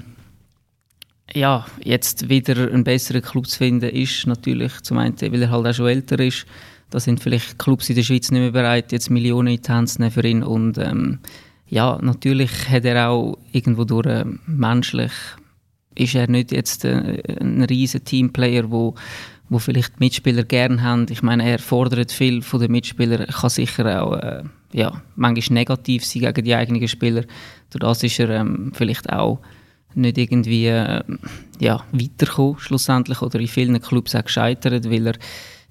[1.34, 5.67] ja, jetzt wieder einen besseren Club zu finden, ist natürlich zum einen, weil er halt
[5.67, 6.46] auch schon älter ist.
[6.89, 9.89] Da sind vielleicht Clubs in der Schweiz nicht mehr bereit, jetzt Millionen in die Hand
[9.89, 10.44] zu nehmen für ihn.
[10.44, 11.20] Und ähm,
[11.67, 15.13] ja, natürlich hat er auch irgendwo durch äh, menschlich
[15.96, 18.96] ist er nicht jetzt äh, ein riesen Teamplayer, wo
[19.52, 21.08] wo vielleicht Mitspieler gerne haben.
[21.10, 26.06] Ich meine, er fordert viel von den Mitspielern, kann sicher auch äh, ja, manchmal negativ
[26.06, 27.24] sein gegen die eigenen Spieler.
[27.70, 29.40] Durch das ist er ähm, vielleicht auch
[29.94, 31.04] nicht irgendwie äh,
[31.60, 35.16] ja, weitergekommen schlussendlich oder in vielen Clubs auch gescheitert, weil er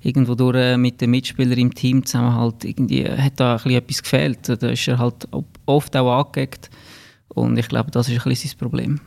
[0.02, 3.56] irgendwo durch äh, mit den Mitspielern im Team zusammen halt irgendwie äh, hat da ein
[3.58, 4.48] bisschen etwas gefehlt.
[4.48, 5.28] Da ist er halt
[5.66, 6.70] oft auch angeeckt
[7.28, 9.00] und ich glaube, das ist ein bisschen sein Problem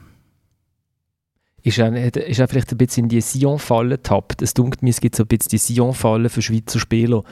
[1.64, 1.80] ist
[2.40, 4.42] er vielleicht ein bisschen in die Sion-Falle getappt.
[4.42, 7.24] Es dunkelt mir, es gibt so ein bisschen die Sion-Falle für Schweizer Spieler.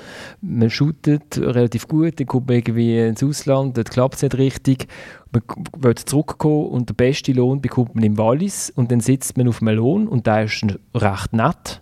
[0.41, 4.87] Man shootet relativ gut, dann kommt man irgendwie ins Ausland, dort klappt es nicht richtig.
[5.31, 5.43] Man
[5.77, 9.61] will zurückkommen und den besten Lohn bekommt man im Wallis und dann sitzt man auf
[9.61, 10.65] einem Lohn und der ist
[10.95, 11.81] recht nett.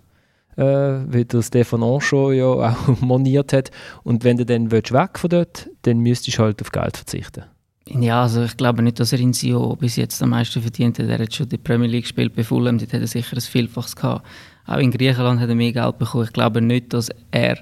[0.56, 3.70] Äh, wie der Stefan Ancho ja auch moniert hat.
[4.02, 7.44] Und wenn du dann weg von dort, dann müsstest du halt auf Geld verzichten.
[7.88, 11.08] Ja, also ich glaube nicht, dass er in Sio bis jetzt am meisten verdient hat.
[11.08, 13.96] Er hat schon die Premier League gespielt bei Fulham, dort hat er sicher ein Vielfaches
[13.96, 14.26] gehabt.
[14.66, 16.24] Auch in Griechenland hat er mehr Geld bekommen.
[16.24, 17.58] Ich glaube nicht, dass er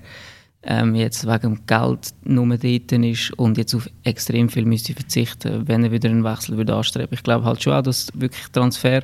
[0.63, 5.85] ähm, jetzt wegen Geld nur dort ist und jetzt auf extrem viel müsste verzichten, wenn
[5.85, 7.15] er wieder einen Wechsel würde anstreben.
[7.15, 9.03] Ich glaube halt schon auch, dass wirklich Transfer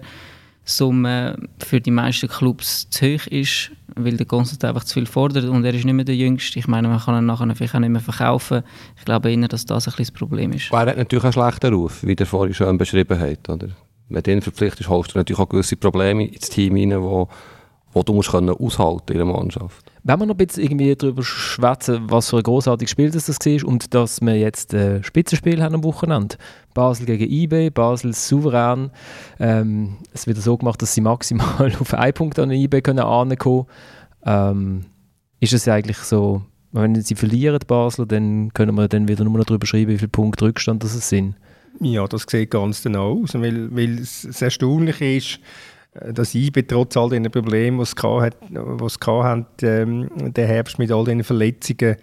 [0.64, 5.44] Summe für die meisten Clubs zu hoch ist, weil der Konstantin einfach zu viel fordert
[5.44, 6.59] und er ist nicht mehr der Jüngste.
[6.59, 8.62] Ich meine, man kann ihn nachher vielleicht auch nicht mehr verkaufen.
[8.96, 10.72] Ich glaube eher, dass das ein bisschen das Problem ist.
[10.72, 13.48] Er hat natürlich einen schlechten Ruf, wie der vorhin schon beschrieben hat.
[13.48, 13.68] Oder?
[14.09, 17.29] Wenn du ihn verpflichtest, holst du natürlich auch gewisse Probleme ins Team wo,
[17.92, 19.93] wo du musst können aushalten in der Mannschaft.
[20.06, 23.68] Wenn wir noch ein bisschen irgendwie darüber schwätzen, was für ein großartiges Spiel das, war
[23.68, 26.36] und dass wir jetzt ein Spitzenspiel haben am Wochenende.
[26.74, 28.90] Basel gegen IB, Basel souverän.
[29.40, 33.64] Ähm, es wird so gemacht, dass sie maximal auf einen Punkt an IB können ankommen
[34.26, 34.84] ähm,
[35.40, 39.46] Ist es eigentlich so, wenn sie verlieren, Basel, dann können wir dann wieder nur noch
[39.46, 41.34] darüber schreiben, wie viele Punkte Rückstand das sind?
[41.80, 45.40] Ja, das sieht ganz genau aus, weil, weil es erstaunlich ist,
[46.12, 50.90] dass IBE trotz all den Problemen, die es gehabt, was gehabt ähm, der Herbst mit
[50.90, 51.96] all den Verletzungen,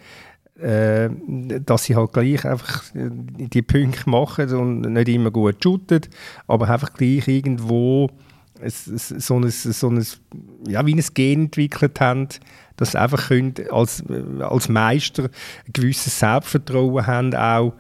[0.60, 1.10] äh,
[1.66, 6.02] dass sie halt gleich einfach die Punkte machen und nicht immer gut shooten,
[6.48, 8.10] aber einfach gleich irgendwo
[8.64, 10.06] so ein, so ein,
[10.68, 12.28] ja, wie ein Gen entwickelt haben,
[12.78, 14.04] dass sie einfach können als,
[14.40, 17.74] als Meister ein gewisses Selbstvertrauen haben, auch,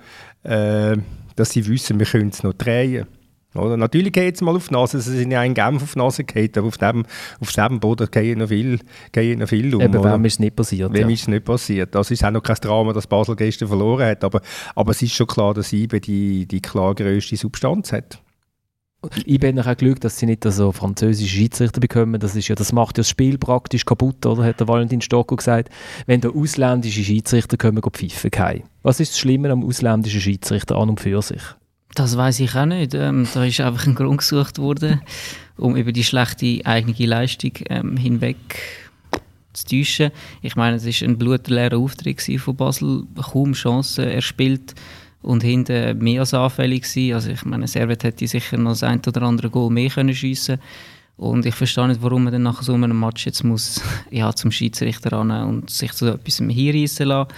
[0.44, 0.98] äh,
[1.36, 3.08] dass sie wissen, wir können es noch drehen.
[3.54, 3.76] Oder?
[3.76, 6.24] Natürlich geht es mal auf die Nase, sie sind ja in Genf auf die Nase
[6.24, 7.06] gehalten, aber auf dem,
[7.42, 8.80] auf dem Boden gehen noch viel,
[9.12, 9.82] gehen noch viel um.
[9.82, 10.94] Eben, wem ist es nicht passiert?
[10.94, 11.14] Wem ja.
[11.14, 11.94] ist es nicht passiert?
[11.94, 14.42] Das ist auch noch kein Drama, dass Basel gestern verloren hat, aber,
[14.76, 18.22] aber es ist schon klar, dass IBE die, die klar grösste Substanz hat.
[19.26, 22.20] Ich bin auch Glück, dass sie nicht so französische Schiedsrichter bekommen.
[22.20, 24.44] Das, ist ja, das macht ja das Spiel praktisch kaputt, oder?
[24.44, 25.70] Hat der Valentin Stocco gesagt.
[26.06, 28.64] Wenn da ausländische Schiedsrichter kommen, pfeifen können.
[28.84, 31.42] Was ist das Schlimme am ausländischen Schiedsrichter an und für sich?
[31.96, 32.94] Das weiß ich auch nicht.
[32.94, 35.02] Ähm, da ist einfach ein Grund gesucht worden,
[35.58, 38.38] um über die schlechte eigene Leistung ähm, hinweg
[39.54, 40.12] zu täuschen.
[40.42, 44.74] Ich meine, es war ein blutleerer Auftritt von Basel, kaum Chancen erspielt
[45.22, 47.14] und hinten mehr als anfällig gewesen.
[47.14, 50.60] Also ich meine, Servet hätte sicher noch das ein oder andere Goal mehr können schiessen
[51.22, 54.52] und ich verstehe nicht, warum man dann nach so einem Match jetzt muss, ja, zum
[54.52, 57.32] Schiedsrichter ran und sich zu etwas hinreissen lassen.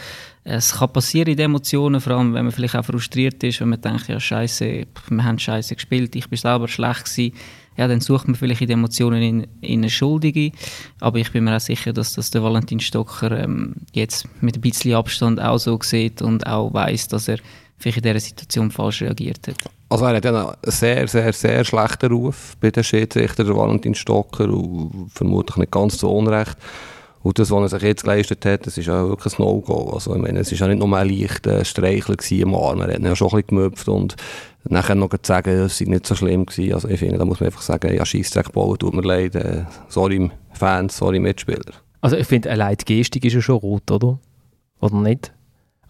[0.46, 3.70] Es kann passieren in den Emotionen, vor allem wenn man vielleicht auch frustriert ist, wenn
[3.70, 7.34] man denkt, ja scheiße, wir haben scheiße gespielt, ich bin selber schlecht gewesen.
[7.76, 10.52] Ja, dann sucht man vielleicht in den Emotionen in, in eine Schuldige.
[11.00, 14.62] Aber ich bin mir auch sicher, dass das der Valentin Stocker ähm, jetzt mit ein
[14.62, 17.40] bisschen Abstand auch so sieht und auch weiß, dass er
[17.78, 19.58] vielleicht in dieser Situation falsch reagiert hat.
[19.90, 24.46] Also er hat einen sehr, sehr, sehr schlechten Ruf bei den Schiedsrichter, der Valentin Stocker,
[24.50, 26.58] und vermutlich nicht ganz so unrecht.
[27.24, 29.92] Und das, was er sich jetzt geleistet hat, das ist ja wirklich ein No-Go.
[29.94, 33.00] Also, ich meine, es war ja nicht nur ein leichter Streichler am Arm, er hat
[33.00, 34.16] ihn ja schon ein bisschen gemüpft und
[34.66, 36.74] nachher noch zu sagen, es sei nicht so schlimm gewesen.
[36.74, 39.64] Also ich finde, da muss man einfach sagen, ja, Scheissdreck bauen, tut mir leid, äh,
[39.88, 41.74] sorry Fans, sorry Mitspieler.
[42.02, 44.20] Also ich finde, eine Gestik ist ja schon rot, oder?
[44.82, 45.34] Oder nicht?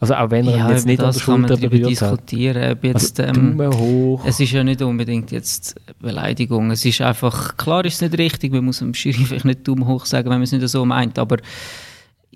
[0.04, 3.40] Also auch wenn er ja, jetzt nicht an der Schulter berührt diskutieren, ob jetzt, also,
[3.40, 4.26] ähm, hoch.
[4.26, 6.72] Es ist ja nicht unbedingt jetzt Beleidigung.
[6.72, 9.88] Es ist einfach, klar ist es nicht richtig, man muss dem Schiri vielleicht nicht Daumen
[9.88, 11.38] hoch sagen, wenn man es nicht so meint, aber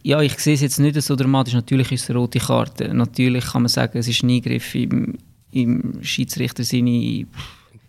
[0.01, 1.56] ja, ich sehe es jetzt nicht so dramatisch.
[1.56, 2.93] Natürlich ist es eine rote Karte.
[2.93, 5.17] Natürlich kann man sagen, es ist ein Eingriff im,
[5.51, 7.25] im Schiedsrichter seine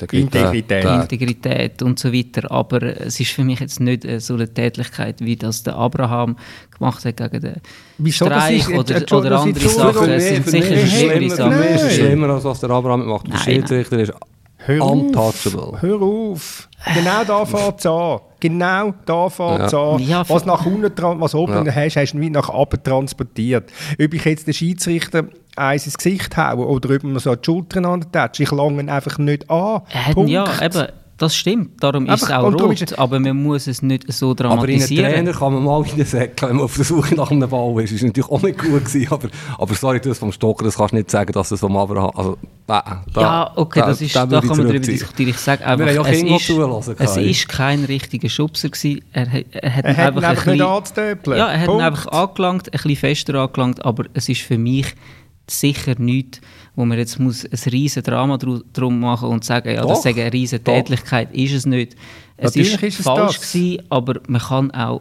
[0.03, 0.85] Integrität.
[0.85, 2.51] Integrität und so weiter.
[2.51, 6.37] Aber es ist für mich jetzt nicht so eine Tätigkeit, wie das der Abraham
[6.77, 7.57] gemacht hat gegen den
[7.99, 10.11] Wieso, Streich oder, äh, oder andere Sachen.
[10.11, 11.53] Es sind sicher schlimmere Sachen.
[11.53, 13.33] Es ist schlimmer, als was der Abraham macht.
[13.33, 14.13] Der Schiedsrichter ist
[14.59, 15.63] Hör untouchable.
[15.63, 16.69] Auf, hör auf.
[16.95, 18.19] Genau da fängt es an.
[18.41, 19.79] Genau da fängt es ja.
[19.79, 19.99] an.
[20.01, 21.75] Ja, was nach unten, was oben ja.
[21.75, 23.71] hast, hast du wie nach oben transportiert.
[23.93, 25.25] Ob ich jetzt den Schiedsrichter
[25.57, 28.07] eins ins Gesicht haue oder ob man so die Schultern an
[28.39, 29.83] ich lange einfach nicht an.
[30.13, 30.31] Punkt.
[30.31, 30.89] Ja, eben.
[31.19, 35.05] Das stimmt, darum ist es auch rot, ist aber man muss es nicht so dramatisieren.
[35.05, 37.51] Aber in einen Trainer kann man mal reinsäckeln, wenn man auf der Suche nach einem
[37.51, 37.93] Ball ist.
[37.93, 40.93] Das war natürlich auch nicht gut, gewesen, aber, aber sorry, du vom Stocker, das kannst
[40.93, 42.13] du nicht sagen, dass es vom Abraham...
[42.15, 45.31] Also, da, ja, okay, das ist, da, da kann man darüber diskutieren.
[45.31, 46.51] Ich sage einfach, es, ist,
[46.99, 49.03] es ist kein richtiger Schubser gewesen.
[49.13, 52.73] Er, er hat, er hat einfach, einfach ein bisschen, Ja, er hat einfach angelangt, ein
[52.73, 54.95] bisschen fester angelangt, aber es ist für mich
[55.47, 56.43] sicher nichts,
[56.77, 60.31] wo man jetzt muss ein riesen Drama drum machen und sagen, ja, das ist eine
[60.31, 61.97] riesen Tätigkeit, ist es nicht.
[62.37, 65.01] Es Natürlich ist, ist falsch es gewesen, aber man kann auch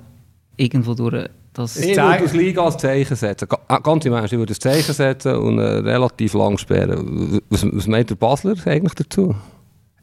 [0.55, 1.77] irgendwo durch das...
[1.77, 3.47] Ich würde aus Liga als Zeichen setzen.
[3.67, 7.41] Ah, ganz im Ernst, ich würde ein Zeichen setzen und relativ lang sperren.
[7.49, 9.35] Was, was meint der Basler eigentlich dazu?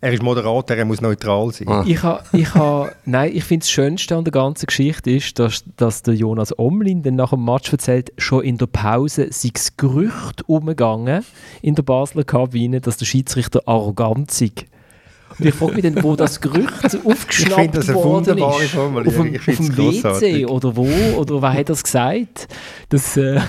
[0.04, 1.66] Er ist Moderator, er muss neutral sein.
[1.66, 1.82] Ah.
[1.86, 5.64] Ich ha, ich ha, nein, ich finde das Schönste an der ganzen Geschichte ist, dass,
[5.78, 9.78] dass der Jonas Omlin dann nach dem Match erzählt, schon in der Pause sei das
[9.78, 11.24] Gerücht umgegangen
[11.62, 14.50] in der Basler Kabine, dass der Schiedsrichter arrogant sei.
[15.38, 18.76] Und ich frage mich dann, wo das Gerücht aufgeschnappt das worden ist.
[18.76, 20.88] Auf dem, auf dem WC oder wo?
[21.16, 22.48] Oder wer hat das gesagt?
[22.88, 23.40] Das, äh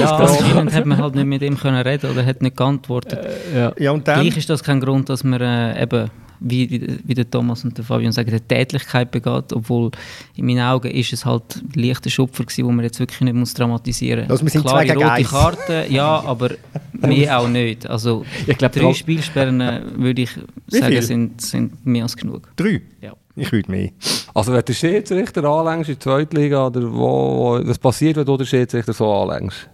[0.00, 3.18] Ja, anscheinend hat man halt nicht mit ihm können reden oder hat nicht geantwortet.
[3.52, 3.72] Äh, ja.
[3.78, 6.10] Ja, und dann, Gleich ist das kein Grund, dass man äh, eben,
[6.42, 9.90] wie, wie der Thomas und der Fabian sagen, eine Tätlichkeit begeht, obwohl
[10.36, 13.34] in meinen Augen ist es halt ein leichter Schupfer gewesen, wo man jetzt wirklich nicht
[13.34, 14.42] muss dramatisieren muss.
[14.42, 15.30] Also Klar, rote Geist.
[15.30, 16.50] Karte, ja, aber
[16.92, 17.88] mehr auch nicht.
[17.88, 20.30] Also ich glaub, drei Spielsperren äh, würde ich
[20.68, 22.48] sagen, sind, sind mehr als genug.
[22.56, 22.82] Drei?
[23.00, 23.14] Ja.
[23.34, 23.90] Ich würde mehr.
[24.34, 28.36] Also wenn der Schiedsrichter anlängst in der zweiten Liga, oder wo, was passiert, wenn du
[28.36, 29.70] den Schiedsrichter so anlängst?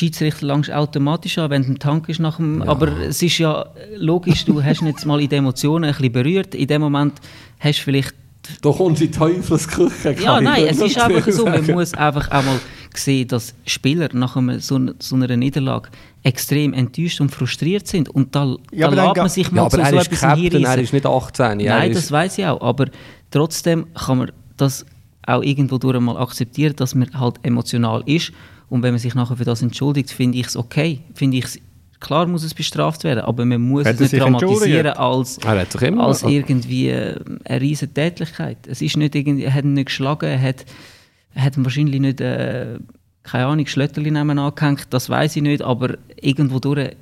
[0.00, 2.62] Schiedsrichter langst automatisch an, wenn der Tank ist nach dem...
[2.62, 2.68] Ja.
[2.68, 6.54] Aber es ist ja logisch, du hast jetzt mal in den Emotionen ein bisschen berührt.
[6.54, 7.20] In dem Moment
[7.58, 8.14] hast du vielleicht...
[8.62, 10.16] Da kommt die Teufelsküche.
[10.22, 11.44] Ja, nein, es ist einfach so.
[11.44, 12.58] Man muss einfach auch mal
[12.92, 15.90] gesehen, dass Spieler nach einem, so, so einer Niederlage
[16.22, 18.08] extrem enttäuscht und frustriert sind.
[18.08, 20.92] Und da, ja, da lässt man sich mal ja, so, so etwas Captain, Er ist
[20.94, 21.58] nicht 18.
[21.58, 22.62] Nein, das weiß ich auch.
[22.62, 22.86] Aber
[23.30, 24.86] trotzdem kann man das
[25.26, 28.32] auch irgendwo durch mal akzeptieren, dass man halt emotional ist.
[28.70, 31.00] Und wenn man sich nachher für das entschuldigt, finde ich es okay.
[31.14, 31.60] Finde ich
[32.00, 36.28] Klar muss es bestraft werden, aber man muss hat es nicht dramatisieren als, als also
[36.28, 38.56] irgendwie äh, eine riesige Tätigkeit.
[38.66, 40.64] Es ist nicht irgendwie, er hat ihn nicht geschlagen, er hat,
[41.34, 42.78] er hat wahrscheinlich nicht, äh,
[43.22, 46.96] keine Ahnung, Schlötterli nehmen angehängt, das weiß ich nicht, aber irgendwo durch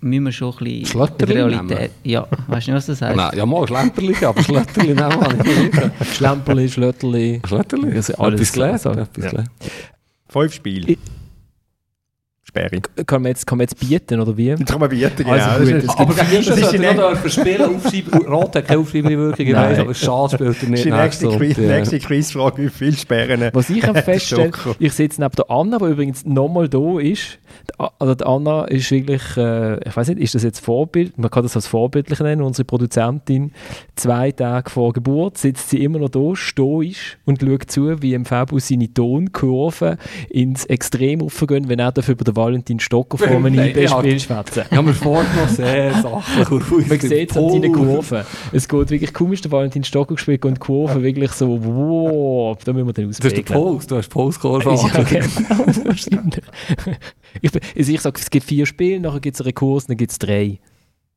[0.00, 1.90] müssen wir schon ein bisschen Schlötterli Realität...
[2.04, 3.16] Ja, weißt du nicht, was das heißt?
[3.16, 7.40] Nein, ja mal, Schlemperli, aber Schlötterli nehmen Schlemperli, Schlötterli...
[7.44, 8.84] Schlötterli, alles gelernt.
[8.84, 9.44] Ja.
[10.34, 10.96] Fünf Spiele.
[12.42, 12.80] Sperre.
[13.06, 14.48] Kann man jetzt, kann man jetzt bieten, oder wie?
[14.48, 15.30] Jetzt kann man bieten, genau.
[15.30, 18.26] Also gut, es aber gegen Island sollte noch dürfen spielen, aufschreiben.
[18.26, 20.84] Rot hat keine aufschreibende Wirkung, ich weiss, aber Schade spielt er nicht.
[20.84, 21.62] Die nächste, Quiz, ja.
[21.62, 26.24] nächste Quizfrage, wie viele Sperren Was ich feststelle, ich sitze neben der Anna, die übrigens
[26.24, 27.38] nochmal da ist.
[27.98, 31.18] Also die Anna ist wirklich, äh, ich weiß nicht, ist das jetzt Vorbild?
[31.18, 33.52] Man kann das als vorbildlich nennen, unsere Produzentin.
[33.96, 38.24] Zwei Tage vor Geburt sitzt sie immer noch da, stoisch und schaut zu, wie im
[38.24, 39.96] Fabu seine Tonkurven
[40.30, 44.64] ins Extrem aufgehen, wenn er dafür über den Valentin Stocker vor einem IB-Spiel schwätzen.
[44.70, 45.92] Habe mir vorgenommen, sehr
[46.50, 46.86] ruhig.
[46.88, 48.22] Man sieht es an seinen Kurven.
[48.52, 52.72] Es geht wirklich komisch, der Valentin Stocker gespielt und die Kurven wirklich so, wow, da
[52.72, 53.34] müssen wir dann auswählen.
[53.34, 56.44] Du hast den Post, du hast Postkurve ja, genau, wahrscheinlich.
[57.44, 60.12] ich, also ich sage, es gibt vier Spiele, nachher gibt es einen Kurs, dann gibt
[60.12, 60.58] es drei.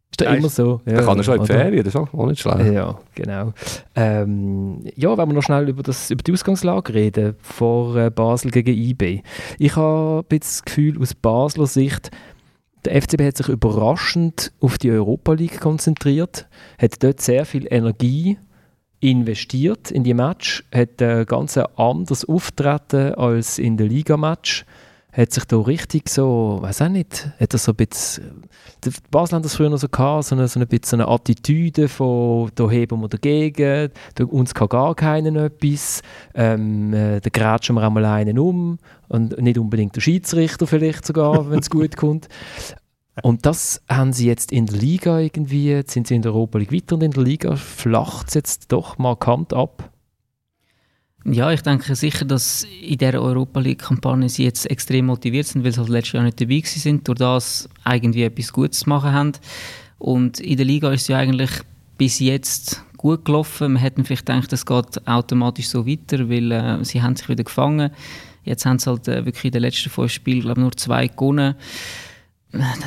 [0.09, 0.81] Ist das immer so?
[0.85, 2.73] Ja, dann kann er schon in die Ferien, das ist auch nicht schlecht.
[2.73, 3.53] Ja, genau.
[3.95, 8.51] Ähm, ja, wenn wir noch schnell über, das, über die Ausgangslage reden, vor äh, Basel
[8.51, 9.21] gegen IB.
[9.59, 12.09] Ich habe das Gefühl, aus Basler Sicht,
[12.85, 18.37] der FCB hat sich überraschend auf die Europa League konzentriert, hat dort sehr viel Energie
[18.99, 24.65] investiert in die Match, hat ein ganz anderes Auftreten als in der Liga-Match
[25.17, 28.43] hat sich da richtig so, weiß auch nicht, hat er so ein bisschen,
[28.85, 31.87] die Basel haben das früher noch so gehabt, so eine, so ein bisschen eine Attitüde
[31.89, 36.03] von, da heben wir dagegen, da, uns kann gar keiner etwas,
[36.35, 38.77] ähm, äh, da grätschen wir einmal einen um
[39.07, 42.27] und nicht unbedingt der Schiedsrichter vielleicht sogar, wenn es gut kommt.
[43.23, 46.59] Und das haben sie jetzt in der Liga irgendwie, jetzt sind sie in der Europa
[46.59, 49.91] League weiter und in der Liga flacht es jetzt doch markant ab.
[51.29, 55.73] Ja, ich denke sicher, dass in dieser Europa League-Kampagne sie jetzt extrem motiviert sind, weil
[55.73, 59.33] sie halt letztes Jahr nicht dabei sind, durch das irgendwie etwas Gutes zu machen haben.
[59.99, 61.51] Und in der Liga ist es ja eigentlich
[61.97, 63.73] bis jetzt gut gelaufen.
[63.73, 67.43] Man hätte vielleicht gedacht, es geht automatisch so weiter, weil äh, sie haben sich wieder
[67.43, 67.91] gefangen.
[68.45, 71.55] Jetzt haben sie halt äh, wirklich in den letzten fünf Spielen, glaube nur zwei gewonnen.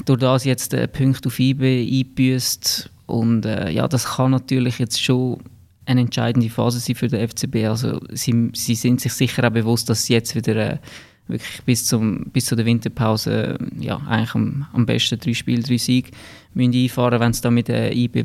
[0.06, 2.88] Durch das jetzt äh, Punkte auf IB eingebüßt.
[3.04, 5.42] Und äh, ja, das kann natürlich jetzt schon
[5.90, 7.66] eine entscheidende Phase sein für den FCB.
[7.66, 10.78] Also sie, sie sind sich sicher auch bewusst, dass sie jetzt wieder äh,
[11.26, 15.78] wirklich bis, zum, bis zu Winterpause äh, ja, eigentlich am, am besten drei Spiele, drei
[15.78, 16.10] Siege
[16.54, 18.24] müssen einfahren, wenn sie da mit der IB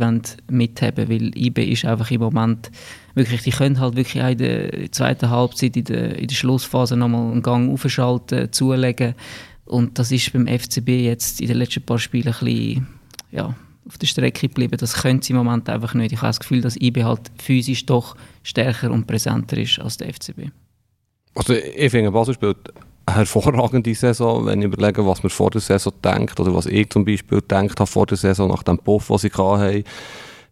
[0.49, 2.71] mithaben weil IB ist einfach im Moment
[3.13, 6.97] wirklich, die können halt wirklich auch in der zweiten Halbzeit, in der, in der Schlussphase
[6.97, 9.15] nochmal einen Gang aufschalten, zulegen
[9.65, 12.88] und das ist beim FCB jetzt in den letzten paar Spielen ein bisschen,
[13.32, 13.56] ja,
[13.88, 14.78] auf der Strecke geblieben.
[14.78, 16.12] Das können sie im Moment einfach nicht.
[16.12, 20.13] Ich habe das Gefühl, dass IB halt physisch doch stärker und präsenter ist als der
[20.13, 20.50] FCB.
[21.36, 22.58] Also ich finde, Basel spielt
[23.06, 26.89] eine hervorragende Saison, wenn ich überlege, was man vor der Saison denkt oder was ich
[26.89, 29.84] zum Beispiel denkt habe vor der Saison nach dem Puff, den sie hatten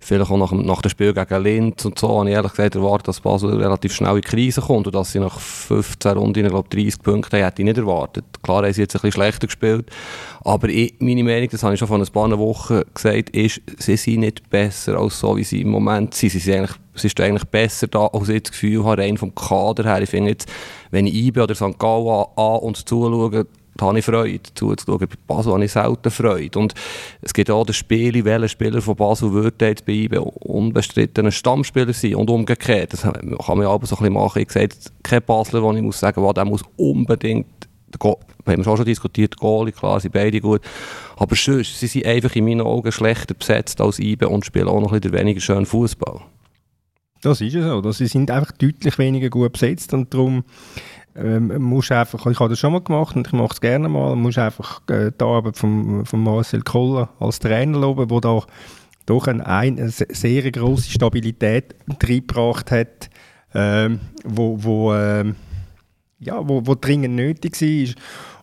[0.04, 3.08] vielleicht auch nach, nach dem Spiel gegen Linz und so, habe ich ehrlich gesagt erwartet,
[3.08, 6.52] dass Basel relativ schnell in die Krise kommt und dass sie nach 15 Runden, ich
[6.52, 8.26] glaube 30 Punkte haben, hätte ich nicht erwartet.
[8.42, 9.89] Klar haben sie jetzt ein bisschen schlechter gespielt,
[10.42, 13.98] aber ich, meine Meinung, das habe ich schon vor ein paar Wochen gesagt, ist, sie
[13.98, 16.32] sind nicht besser als so, wie sie im Moment sind.
[16.32, 19.34] Sie sind eigentlich, es ist eigentlich besser da, als ich das Gefühl habe, rein vom
[19.34, 20.02] Kader her.
[20.02, 20.50] Ich finde jetzt,
[20.92, 21.80] wenn ich IB oder St.
[21.80, 25.00] Gallen an und zuschaue, da habe ich Freude zuzuschauen.
[25.00, 26.60] Bei Basel habe ich selten Freude.
[26.60, 26.74] Und
[27.22, 31.32] es gibt auch das Spiel, welcher Spieler von Basel würde jetzt bei IBE unbestritten ein
[31.32, 32.94] Stammspieler sein und umgekehrt.
[32.94, 34.42] Das kann man aber so ein bisschen machen.
[34.42, 34.70] Ich sehe
[35.02, 37.48] kein Basler, wo ich muss sagen, wow, der muss unbedingt,
[38.00, 40.62] wir haben auch schon diskutiert, Goalie, klar, sind beide gut.
[41.16, 44.82] Aber sonst, sie sind einfach in meinen Augen schlechter besetzt als IBE und spielen auch
[44.82, 46.22] noch ein bisschen weniger schön Fußball.
[47.24, 47.92] Das ist es so.
[47.92, 50.44] Sie sind einfach deutlich weniger gut besetzt und darum
[51.15, 54.15] ähm, musst einfach, ich habe das schon mal gemacht und ich mache es gerne mal,
[54.15, 58.42] musst einfach äh, die Arbeit von, von Marcel Koller als Trainer loben, der da
[59.06, 63.10] doch eine, eine sehr große Stabilität reingebracht hat,
[63.54, 65.35] ähm, wo, wo, ähm,
[66.19, 67.96] ja, wo, wo dringend nötig war.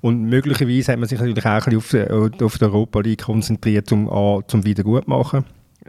[0.02, 3.22] Und möglicherweise hat man sich natürlich auch ein bisschen auf, äh, auf die Europa League
[3.22, 5.44] konzentriert, um A, zum Wiedergutmachen.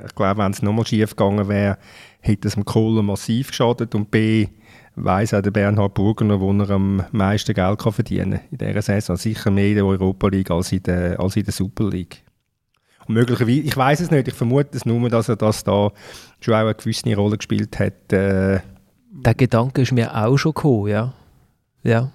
[0.06, 1.78] Ich glaube, wenn es nochmal schief gegangen wäre,
[2.22, 4.48] hätte es dem Kohler massiv geschadet und B,
[4.96, 8.82] weiss auch der Bernhard Burgener, wo er am meisten Geld kann verdienen kann in dieser
[8.82, 9.16] Saison.
[9.16, 12.24] Sicher mehr in der Europa League als in der, als in der Super League.
[13.08, 15.92] Und möglicherweise, ich weiß es nicht, ich vermute es nur, dass er das da
[16.40, 18.14] schon auch eine gewisse Rolle gespielt hat.
[18.14, 18.60] Äh,
[19.12, 21.14] der Gedanke ist mir auch schon gekommen, ja.
[21.84, 22.12] Ja.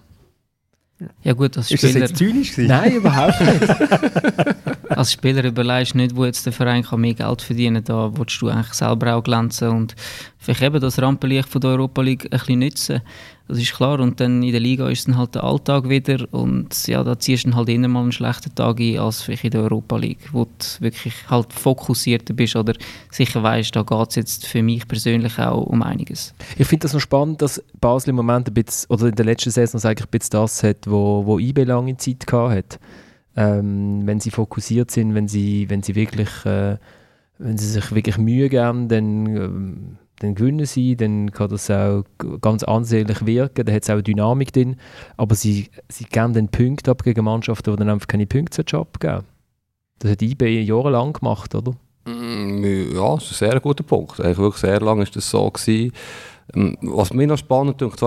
[1.22, 1.84] Ja gut, als Spieler...
[1.84, 2.68] Ist das jetzt zynisch gewesen?
[2.68, 4.90] Nein, überhaupt nicht.
[4.90, 8.12] als Spieler überlegst du nicht, wo jetzt der Verein kann mehr Geld verdienen kann.
[8.12, 9.94] Da willst du eigentlich selber auch glänzen und
[10.38, 13.02] vielleicht eben das Rampenlicht von der Europa League ein bisschen nutzen.
[13.48, 14.00] Das ist klar.
[14.00, 17.44] Und dann in der Liga ist dann halt der Alltag wieder und ja, da ziehst
[17.44, 20.28] du dann halt immer mal einen schlechten Tag ein als vielleicht in der Europa League,
[20.32, 22.74] wo du wirklich halt fokussierter bist oder
[23.10, 26.34] sicher weißt, da geht es jetzt für mich persönlich auch um einiges.
[26.58, 29.50] Ich finde das noch spannend, dass Basel im Moment ein bisschen, oder in der letzten
[29.50, 32.80] Saison eigentlich ein bisschen das hat, wo, wo IB lange Zeit hat.
[33.36, 36.78] Ähm, wenn sie fokussiert sind, wenn sie, wenn sie wirklich, äh,
[37.38, 42.04] wenn sie sich wirklich Mühe geben, dann ähm, dann gewinnen sie, dann kann das auch
[42.40, 44.76] ganz ansehnlich wirken, da hat es auch Dynamik drin,
[45.16, 49.24] aber sie, sie geben den Punkt ab gegen Mannschaften, die dann einfach keine Punkte abgeben
[49.98, 51.72] Das hat IB jahrelang gemacht, oder?
[52.06, 52.64] Mm,
[52.94, 54.20] ja, das ist ein sehr guter Punkt.
[54.20, 55.50] Eigentlich wirklich sehr lange war das so.
[55.50, 55.92] Gewesen.
[56.54, 58.02] Ähm, was mir noch spannend ist,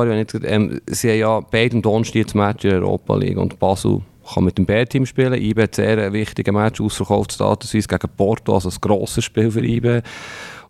[0.46, 4.02] ähm, sie haben ja beide Donnerstag das Match in der Europa League und Basel
[4.34, 5.34] kann mit dem B-Team spielen.
[5.34, 9.64] IB hat sehr ein wichtiges Match ausverkauft Statusweise gegen Porto, also ein grosses Spiel für
[9.64, 10.02] IB.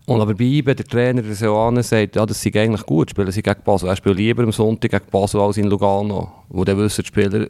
[0.06, 3.32] Und aber bei IBE, der Trainer der Seoane sagt, ja, das sei eigentlich gut, spielen
[3.32, 3.90] sie gegen Basel.
[3.90, 7.48] Er spielt lieber am Sonntag gegen Basel als in Lugano, wo dann wissen die Spieler,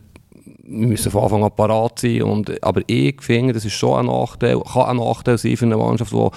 [0.66, 2.24] müssen von Anfang an parat sein.
[2.24, 5.78] Und, aber ich finde, das ist schon ein Nachteil, kann ein Nachteil sein für eine
[5.78, 6.30] Mannschaft, die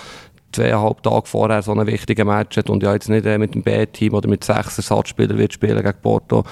[0.53, 3.63] zweieinhalb Tage vorher so einen wichtigen Match hat und ja jetzt nicht äh, mit dem
[3.63, 6.45] B-Team oder mit sechs Ersatzspielern wird spielen gegen Porto.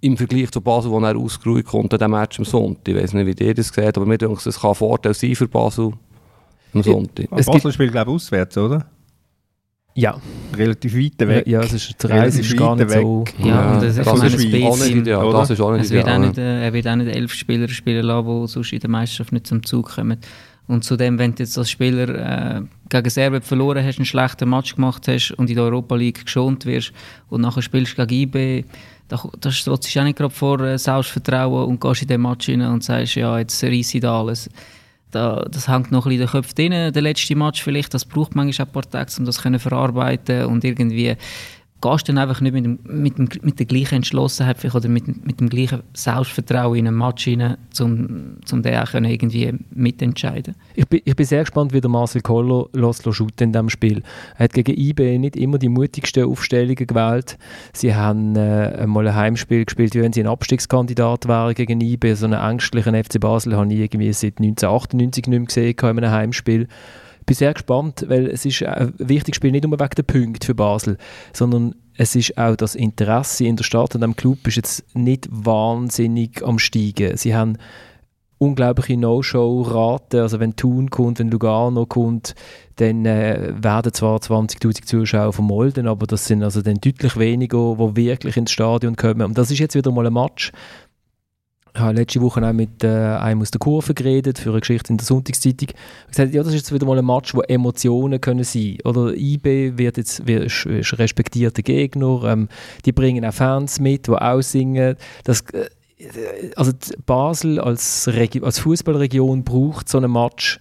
[0.00, 2.94] Im Vergleich zu Basel, wo er ausgeruht kommt, an diesem Match am Sonntag.
[2.94, 5.34] Ich weiß nicht, wie ihr das seht, aber mir denke, es kann ein Vorteil sein
[5.34, 5.92] für Basel
[6.72, 7.26] am Sonntag.
[7.32, 8.86] Es Basel spielt, glaube ich, auswärts, oder?
[9.98, 10.20] Ja.
[10.56, 11.46] Relativ weit weg.
[11.48, 13.02] Ja, es ist, die Reise ist gar nicht weg.
[13.02, 13.24] so...
[13.38, 15.32] Ja, und das, ist, das ist auch nicht ideal.
[15.32, 16.06] Das ist auch nicht ideal.
[16.06, 18.90] Wird nicht, äh, er wird auch nicht elf Spieler spielen lassen, die sonst in der
[18.90, 20.18] Meisterschaft nicht zum Zug kommen.
[20.68, 24.74] Und zudem, wenn du jetzt als Spieler äh, gegen Serbien verloren hast, einen schlechten Match
[24.74, 26.92] gemacht hast und in der Europa League geschont wirst
[27.30, 28.64] und nachher spielst du gegen IB,
[29.08, 32.50] da, da stellst du auch nicht gerade vor äh, Selbstvertrauen und gehst in den Match
[32.50, 34.50] rein und sagst, ja, jetzt reisse ich da alles.
[35.10, 37.94] Da, das hängt noch ein bisschen in den Köpfen drin, der letzte Match vielleicht.
[37.94, 41.16] Das braucht manchmal ein paar Tage, um das zu verarbeiten und irgendwie
[41.80, 45.40] gehst dann einfach nicht mit, dem, mit, dem, mit der gleichen Entschlossenheit oder mit, mit
[45.40, 51.00] dem gleichen Selbstvertrauen in einen Match hinein, um, um den auch irgendwie mitentscheiden ich bin,
[51.04, 54.02] ich bin sehr gespannt, wie der Marcel Koller lässt shooten in diesem Spiel.
[54.36, 57.36] Er hat gegen IB nicht immer die mutigsten Aufstellungen gewählt.
[57.72, 62.14] Sie haben äh, mal ein Heimspiel gespielt, wie wenn sie ein Abstiegskandidat wären gegen IB.
[62.14, 66.10] So einen ängstlichen FC Basel habe ich irgendwie seit 1998 nicht mehr gesehen in einem
[66.12, 66.68] Heimspiel
[67.28, 70.54] bin sehr gespannt, weil es ist ein wichtiges Spiel nicht nur wegen der Punkte für
[70.54, 70.96] Basel,
[71.32, 75.28] sondern es ist auch das Interesse in der Stadt und am Club ist jetzt nicht
[75.30, 77.16] wahnsinnig am steigen.
[77.16, 77.58] Sie haben
[78.38, 80.20] unglaubliche No-Show-Raten.
[80.20, 82.34] Also wenn Thun kommt, wenn Lugano kommt,
[82.76, 87.76] dann äh, werden zwar 20'000 Zuschauer von Molden, aber das sind also dann deutlich weniger,
[87.76, 89.22] die wirklich ins Stadion kommen.
[89.22, 90.52] Und das ist jetzt wieder mal ein Match,
[91.80, 94.96] habe letzte Woche auch mit äh, einem aus der Kurve geredet, für eine Geschichte in
[94.98, 95.68] der Sonntagszeitung.
[95.70, 99.14] Ich gesagt, ja, das ist jetzt wieder mal ein Match, wo Emotionen können sein Oder
[99.14, 102.48] IB wird jetzt wird, ist, respektierter Gegner, ähm,
[102.84, 104.96] die bringen auch Fans mit, die auch singen.
[105.24, 105.68] Das, äh,
[106.56, 106.72] also
[107.06, 110.60] Basel als, als Fußballregion braucht so einen Match,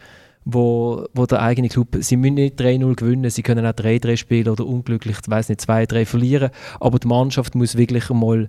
[0.50, 4.48] wo, wo der eigene Club, sie müssen nicht 3-0 gewinnen, sie können auch 3-3 spielen
[4.48, 8.48] oder unglücklich, ich weiß nicht, 2-3 verlieren, aber die Mannschaft muss wirklich einmal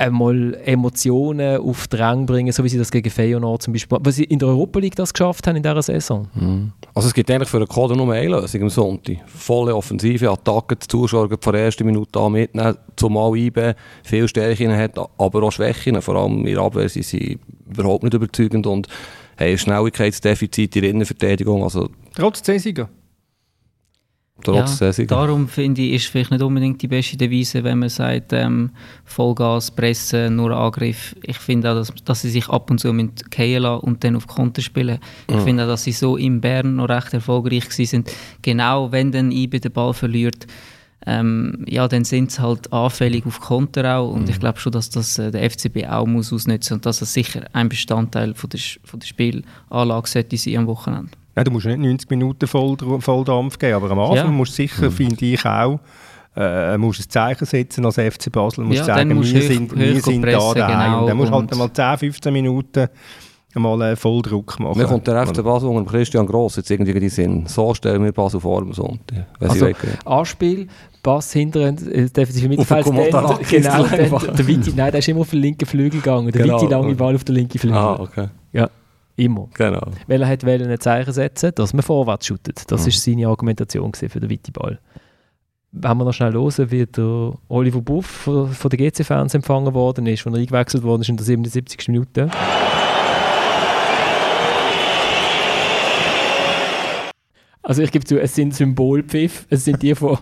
[0.00, 4.16] einmal Emotionen auf den Rang bringen, so wie sie das gegen Feyenoord zum Beispiel, was
[4.16, 6.28] sie in der Europa League das geschafft haben in dieser Saison.
[6.34, 6.72] Mhm.
[6.94, 9.16] Also es gibt eigentlich für den Kader nur eine Lösung am Sonntag.
[9.26, 14.74] Volle offensive Attacke, die Zuschauer von der ersten Minute an mitnehmen, zumal IB viel Stärken
[14.74, 17.38] hat, aber auch Schwächen, vor allem in der Abwehr sind sie
[17.70, 18.88] überhaupt nicht überzeugend und
[19.38, 21.62] haben ein Schnelligkeitsdefizit in der Innenverteidigung.
[21.62, 22.88] Also, Trotz Cäsiger?
[24.44, 28.32] Trotz ja, darum finde ich, ist vielleicht nicht unbedingt die beste Devise, wenn man sagt,
[28.32, 28.70] ähm,
[29.04, 31.14] Vollgas, Pressen, nur Angriff.
[31.22, 34.26] Ich finde auch, dass, dass sie sich ab und zu mit lassen und dann auf
[34.26, 34.98] Konter spielen.
[35.28, 35.40] Ich mhm.
[35.42, 38.10] finde auch, dass sie so in Bern noch recht erfolgreich sind.
[38.42, 40.46] Genau wenn dann IBE den Ball verliert,
[41.06, 44.10] ähm, ja, dann sind sie halt anfällig auf Konter auch.
[44.10, 44.30] Und mhm.
[44.30, 47.44] ich glaube schon, dass das äh, der FCB auch muss ausnutzen und dass das sicher
[47.52, 51.10] ein Bestandteil von der, von der Spielanlage sollte sein am Wochenende.
[51.40, 54.26] Nein, du musst nicht 90 Minuten voll, Volldampf geben, aber am Anfang ja.
[54.26, 54.92] musst du sicher, mhm.
[54.92, 55.80] finde ich auch,
[56.36, 60.00] äh, musst ein Zeichen setzen als FC Basel, musst ja, sagen, wir, hoch, sind, wir
[60.00, 60.92] sind da daheim.
[60.92, 61.06] Genau.
[61.06, 62.88] Dann musst du halt mal 10, 15 Minuten
[63.54, 64.78] mal äh, Volldruck machen.
[64.78, 67.46] Mir kommt der FC Basel unter Christian Gross jetzt irgendwie in den Sinn.
[67.46, 69.26] So stellen wir Basel vor am Sonntag.
[69.40, 69.68] Also,
[70.04, 70.68] Anspiel,
[71.02, 72.86] Pass hinter äh, defensive Mittelfeld.
[73.50, 76.30] Genau, der, der Weite, nein, der ist immer auf den linken Flügel gegangen.
[76.30, 76.60] Der genau.
[76.60, 77.78] weite lange Ball auf den linken Flügel.
[77.78, 78.28] Ah, okay.
[79.20, 79.48] Immer.
[79.52, 79.82] Genau.
[80.06, 82.70] Weil er hat ein Zeichen setzen, dass man vorwärts shootet.
[82.70, 82.90] Das war mhm.
[82.90, 84.80] seine Argumentation für den weiten Ball.
[85.72, 90.06] Wenn wir noch schnell hören, wie der Oliver Buff von, von der GC-Fans empfangen worden
[90.06, 91.88] ist, als er eingewechselt worden ist in der 77.
[91.88, 92.30] Minute.
[97.62, 100.18] Also ich gebe zu, es sind Symbolpfiff, es sind die von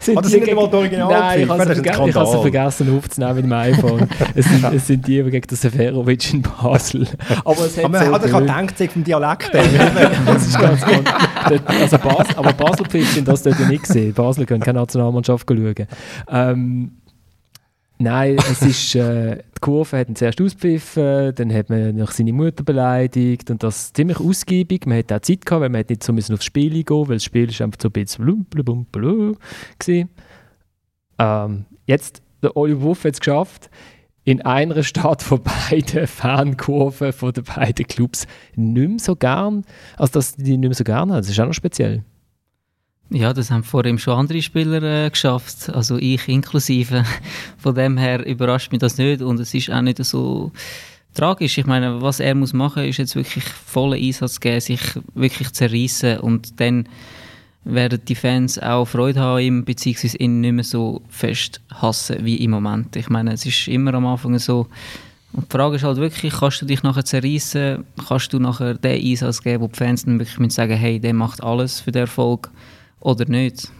[0.00, 3.52] sind das sind nicht mal die Original Nein, ich habe es vergessen aufzunehmen mit dem
[3.52, 4.08] iPhone.
[4.34, 7.06] es, sind, es sind die gegen den Seferovic in Basel.
[7.44, 9.50] Aber, es hat aber man hat sich gedacht, es vom Dialekt.
[10.26, 11.04] das ist ganz gut.
[11.44, 14.14] Also Basel, aber Basel-Pfiff sind das dort nicht gesehen.
[14.14, 15.86] Basel können keine Nationalmannschaft schauen.
[16.28, 16.92] Ähm,
[17.98, 22.32] Nein, es ist, äh, die Kurve hat ihn zuerst auspfiffen, dann hat man noch seine
[22.32, 24.86] Mutter beleidigt und das ziemlich ausgiebig.
[24.86, 27.24] Man hatte auch Zeit gehabt, weil man nicht so müssen aufs Spiel gehen weil das
[27.24, 29.36] Spiel ist einfach so ein bisschen blum, blum, blum,
[31.18, 33.70] ähm, Jetzt, der Oliver Wuff hat es geschafft,
[34.24, 38.26] in einer Stadt von beiden Fankurven von den beiden Clubs
[38.56, 39.64] nicht mehr so gern,
[39.96, 41.18] also dass die nicht mehr so gern haben.
[41.18, 42.04] Das ist auch noch speziell.
[43.10, 47.04] Ja, das haben vor ihm schon andere Spieler äh, geschafft, also ich inklusive.
[47.58, 50.52] Von dem her überrascht mich das nicht und es ist auch nicht so
[51.12, 51.58] tragisch.
[51.58, 54.80] Ich meine, was er muss machen, ist jetzt wirklich vollen Einsatz geben, sich
[55.14, 56.88] wirklich zerreißen und dann
[57.64, 62.36] werden die Fans auch Freude haben ihm, beziehungsweise ihn nicht mehr so fest hassen wie
[62.36, 62.94] im Moment.
[62.96, 64.66] Ich meine, es ist immer am Anfang so,
[65.32, 69.04] und die Frage ist halt wirklich, kannst du dich nachher zerreißen, kannst du nachher den
[69.04, 72.50] Einsatz geben, wo die Fans dann wirklich sagen, hey, der macht alles für den Erfolg
[73.04, 73.70] oder nicht.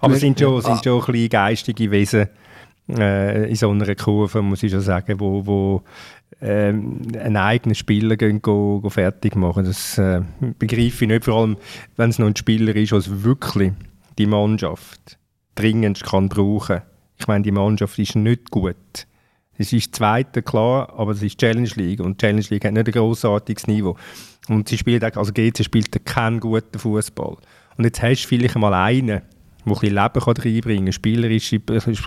[0.00, 2.28] Aber es sind schon, sind schon ein geistige Wesen
[2.88, 5.82] äh, in so einer Kurve, muss ich schon sagen, wo, wo
[6.40, 9.64] ähm, einen eigenen Spieler gehen, go, go fertig machen.
[9.64, 10.20] Das äh,
[10.58, 11.56] begreife ich nicht, vor allem
[11.96, 13.72] wenn es noch ein Spieler ist, der wirklich
[14.18, 15.18] die Mannschaft
[15.54, 16.82] dringend kann brauchen.
[17.18, 19.06] Ich meine, die Mannschaft ist nicht gut.
[19.56, 22.92] Es ist Zweite, klar, aber es ist Challenge League und Challenge League hat nicht ein
[22.92, 23.96] großartiges Niveau.
[24.48, 27.36] Und sie spielt, also GC spielt keinen guten Fußball.
[27.76, 29.22] Und jetzt hast du vielleicht mal einen, der
[29.64, 31.46] ein bisschen Leben reinbringen kann, spielerisch,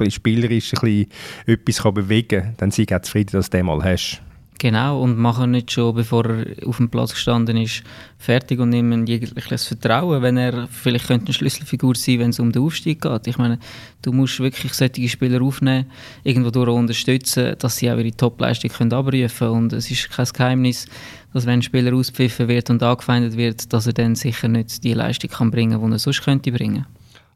[0.10, 1.08] spielerisch ein bisschen
[1.46, 4.22] etwas bewegen kann, dann sei auch zufrieden, dass du den mal hast.
[4.58, 7.84] Genau, und machen nicht schon, bevor er auf dem Platz gestanden ist,
[8.18, 12.54] fertig und ihm jegliches Vertrauen, wenn er vielleicht könnte eine Schlüsselfigur sein wenn es um
[12.54, 13.28] den Aufstieg geht.
[13.28, 13.60] Ich meine,
[14.02, 15.92] du musst wirklich solche Spieler aufnehmen,
[16.24, 19.52] irgendwo durch unterstützen, dass sie auch ihre Topleistung können abrufen können.
[19.52, 20.88] Und es ist kein Geheimnis,
[21.34, 24.94] dass wenn ein Spieler auspfiffen wird und angefeindet wird, dass er dann sicher nicht die
[24.94, 26.86] Leistung kann bringen kann, die er sonst könnte bringen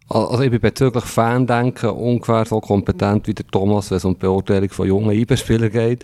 [0.09, 4.21] also ich bin bezüglich Fandenken ungefähr so kompetent wie der Thomas, wenn es um die
[4.21, 6.03] Beurteilung von jungen IB-Spielern geht.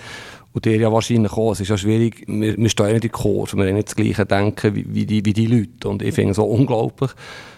[0.56, 1.52] Und der ja wahrscheinlich auch.
[1.52, 3.96] Es ist ja schwierig, wir, wir stehen nicht in die Kurve, wir haben nicht das
[3.96, 5.90] gleiche Denken wie, wie, die, wie die Leute.
[5.90, 7.12] Und ich finde es so unglaublich,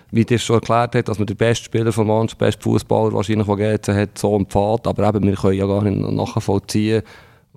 [0.10, 3.14] wie dir schon erklärt hat, dass man den besten Spieler von Mannschaft, den besten Fußballer
[3.14, 4.88] wahrscheinlich, der GC hat, so empfahlt.
[4.88, 7.04] Aber eben, wir können ja gar nicht nachvollziehen,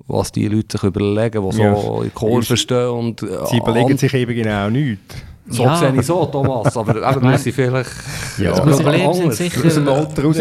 [0.09, 1.74] was die Leute sich überlegen, die ja.
[1.74, 2.91] so in die Kurve stehen.
[2.91, 5.14] Und, äh, Sie überlegen sich eben genau nichts.
[5.49, 5.74] So ja.
[5.74, 7.91] sehe ich so, Thomas, aber eben, wir sind vielleicht
[8.38, 8.55] ja.
[9.14, 10.36] sind sicher, aus dem Alter raus,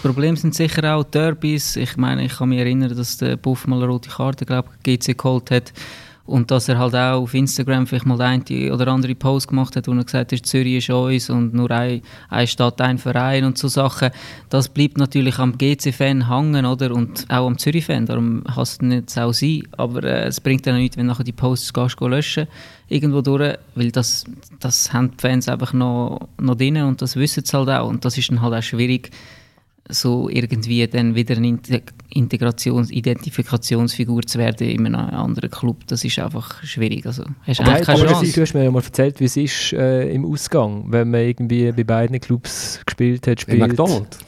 [0.00, 1.76] Problem sind sicher auch Derbys.
[1.76, 5.16] Ich meine, ich kann mich erinnern, dass der Buff mal eine rote Karte, glaube GC
[5.16, 5.72] geholt hat.
[6.24, 9.88] Und dass er halt auch auf Instagram vielleicht mal eine oder andere Post gemacht hat,
[9.88, 13.58] wo er gesagt hat, Zürich ist uns und nur ein, eine Stadt, ein Verein und
[13.58, 14.10] so Sachen.
[14.48, 16.92] Das bleibt natürlich am GC-Fan hängen, oder?
[16.92, 18.06] Und auch am Zürich-Fan.
[18.06, 19.64] Darum hasst nicht auch sein.
[19.72, 22.46] Aber äh, es bringt dann nichts, wenn nachher die Posts gehst, gehst löschen
[22.88, 24.24] irgendwo durch, weil das,
[24.60, 27.88] das haben die Fans einfach noch, noch drin und das wissen sie halt auch.
[27.88, 29.10] Und das ist dann halt auch schwierig,
[29.88, 31.58] so irgendwie dann wieder eine
[32.14, 37.06] Integrations-, Identifikationsfigur zu werden in einem anderen Club, das ist einfach schwierig.
[37.06, 38.32] Also, hast aber eigentlich keine Chance.
[38.32, 41.72] Du hast mir ja mal erzählt, wie es ist äh, im Ausgang, wenn man irgendwie
[41.72, 43.60] bei beiden Clubs gespielt hat, spielt.
[43.60, 44.18] In McDonald's?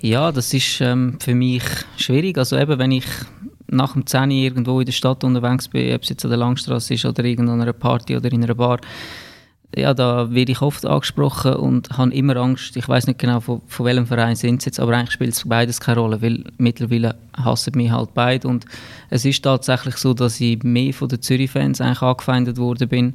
[0.00, 1.62] Ja, das ist ähm, für mich
[1.96, 2.36] schwierig.
[2.36, 3.04] Also eben, wenn ich
[3.68, 6.94] nach dem 10 irgendwo in der Stadt unterwegs bin, ob es jetzt an der Langstrasse
[6.94, 8.80] ist oder irgendeiner Party oder in einer Bar,
[9.74, 12.76] ja, da werde ich oft angesprochen und habe immer Angst.
[12.76, 15.48] Ich weiß nicht genau, von, von welchem Verein sind sie jetzt, aber eigentlich spielt es
[15.48, 18.48] beides keine Rolle, weil mittlerweile hassen mich halt beide.
[18.48, 18.66] Und
[19.08, 23.14] es ist tatsächlich so, dass ich mehr von den Zürich-Fans eigentlich angefeindet worden bin,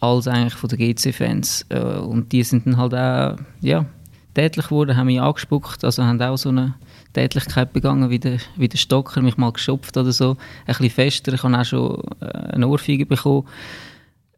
[0.00, 1.66] als eigentlich von den GC-Fans.
[1.68, 3.86] Äh, und die sind dann halt auch, ja,
[4.34, 6.74] tätlich geworden, haben mich angespuckt, also haben auch so eine
[7.12, 10.36] Tätlichkeit begangen, wie der, wie der Stocker, mich mal geschopft oder so,
[10.66, 11.32] ein bisschen fester.
[11.32, 13.46] Ich habe auch schon äh, eine Ohrfeige bekommen.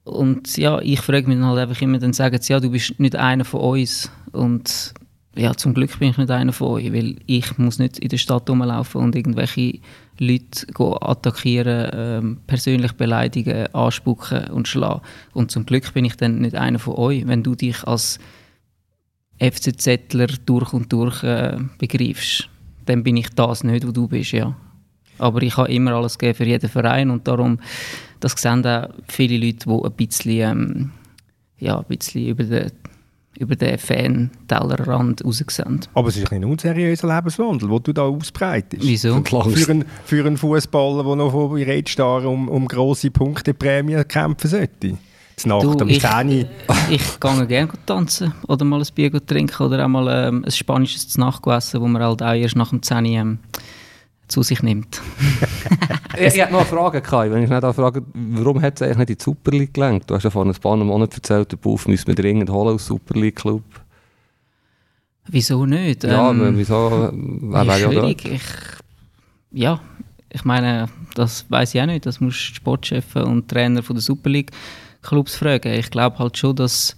[0.05, 3.01] Und ja, ich frage mich dann halt einfach immer, dann sagen sie, ja, du bist
[3.01, 4.11] nicht einer von uns.
[4.33, 4.95] Und
[5.37, 8.19] ja, zum Glück bin ich nicht einer von euch, weil ich muss nicht in der
[8.19, 9.81] Stadt rumlaufen und irgendwelche
[10.19, 15.01] Leute attackieren, ähm, persönlich beleidigen, anspucken und schlagen.
[15.33, 18.21] Und zum Glück bin ich dann nicht einer von euch, wenn du dich als
[19.41, 22.49] FCZler durch und durch äh, begreifst.
[22.87, 24.55] Dann bin ich das nicht, wo du bist, ja.
[25.19, 27.59] Aber ich habe immer alles gegeben für jeden Verein und darum,
[28.25, 30.91] das sehen auch viele Leute, die ein bisschen, ähm,
[31.59, 32.73] ja, ein bisschen über den
[33.37, 35.81] über den Fan-Tellerrand raussehen.
[35.95, 38.83] Aber es ist ein unseriöser Lebenswandel, den du da ausbreitest.
[38.87, 39.23] Wieso?
[39.25, 44.99] Für einen, für einen Fußballer, der noch vor Rätstar um, um grosse Punkteprämien kämpfen sollte.
[45.47, 46.01] Nacht du, ich,
[46.91, 51.19] ich gehe gerne tanzen oder mal ein Bier trinken oder auch mal ähm, ein spanisches
[51.19, 53.39] Nachtgessen, wo man halt auch erst nach dem 10 ähm,
[54.35, 55.01] zu sich nimmt.
[56.17, 57.31] ich, ich habe noch eine Frage, Kai.
[57.31, 60.11] Wenn ich nicht frage, warum hat es eigentlich nicht in die Super League gelenkt?
[60.11, 62.87] Du hast ja vor ein paar Monaten erzählt, der Buff müssen wir dringend holen aus
[62.87, 63.63] Super League Club.
[65.29, 66.03] Wieso nicht?
[66.03, 67.11] Ja, ähm, wieso?
[67.13, 68.25] Wer ja, schwierig.
[68.25, 68.43] Ich,
[69.53, 69.81] ja,
[70.29, 72.05] ich meine, das weiß ich auch nicht.
[72.05, 74.51] Das muss Sportchef und Trainer von der Super League
[75.01, 75.73] Clubs fragen.
[75.75, 76.97] Ich glaube halt schon, dass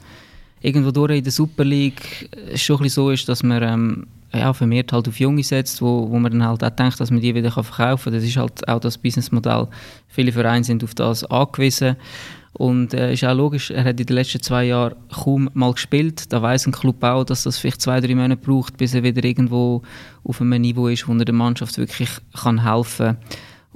[0.61, 4.07] irgendwo durch in der Super League es schon ein bisschen so ist, dass man ähm,
[4.35, 7.21] ja, vermehrt halt auf Junge setzt, wo, wo man dann halt auch denkt, dass man
[7.21, 8.13] die wieder verkaufen kann.
[8.13, 9.69] Das ist halt auch das Businessmodell.
[10.09, 11.97] Viele Vereine sind auf das angewiesen.
[12.53, 16.33] Und äh, ist auch logisch, er hat in den letzten zwei Jahren kaum mal gespielt.
[16.33, 19.23] Da weiß ein Club auch, dass das vielleicht zwei, drei Monate braucht, bis er wieder
[19.23, 19.83] irgendwo
[20.25, 23.17] auf einem Niveau ist, wo er der Mannschaft wirklich kann helfen kann.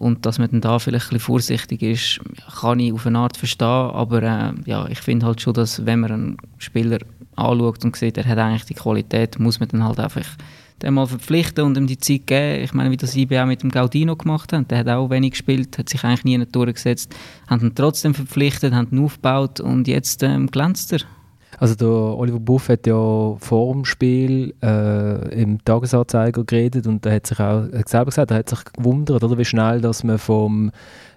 [0.00, 2.20] Und dass man dann da vielleicht ein vorsichtig ist,
[2.58, 3.66] kann ich auf eine Art verstehen.
[3.68, 7.00] Aber äh, ja, ich finde halt schon, dass wenn man einen Spieler
[7.36, 10.24] anschaut und sieht, er hat eigentlich die Qualität, muss man dann halt einfach
[10.80, 12.64] den mal verpflichten und ihm die Zeit geben.
[12.64, 14.70] Ich meine, wie das IB auch mit dem Gaudino gemacht hat.
[14.70, 17.14] Der hat auch wenig gespielt, hat sich eigentlich nie in die Tore gesetzt,
[17.46, 21.00] haben ihn trotzdem verpflichtet, haben ihn aufgebaut und jetzt ähm, glänzt er.
[21.58, 27.16] Also der Oliver Buff hat ja vor dem Spiel äh, im Tagesanzeiger geredet und er
[27.16, 30.18] hat sich auch hat selber gesagt, er hat sich gewundert, oder, wie schnell dass man
[30.18, 30.70] vom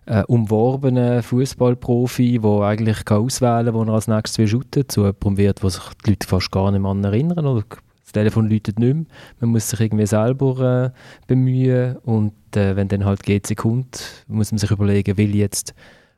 [0.06, 5.02] äh, umworbenen Fußballprofi, der eigentlich kann auswählen kann, wo er als nächstes will shooten, zu
[5.02, 8.80] jemandem wird, wo sich die Leute fast gar nicht mehr erinnern oder das Telefon läutet
[8.80, 9.06] nicht mehr.
[9.40, 14.52] Man muss sich irgendwie selber äh, bemühen und äh, wenn dann halt GC kommt, muss
[14.52, 15.74] man sich überlegen, will jetzt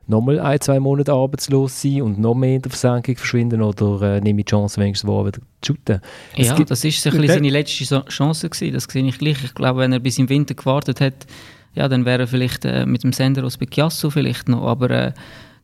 [0.06, 4.20] nochmal ein, zwei Monate arbeitslos sein und noch mehr in der Versenkung verschwinden oder äh,
[4.20, 6.00] nehme ich die Chance, wenigstens wo wieder zu shooten?
[6.36, 9.42] Es ja, das ist ein seine letzte Chance gewesen, das sehe ich gleich.
[9.44, 11.26] Ich glaube, wenn er bis im Winter gewartet hat,
[11.74, 15.12] ja, dann wäre er vielleicht äh, mit dem Sender aus Picasso vielleicht noch, aber äh,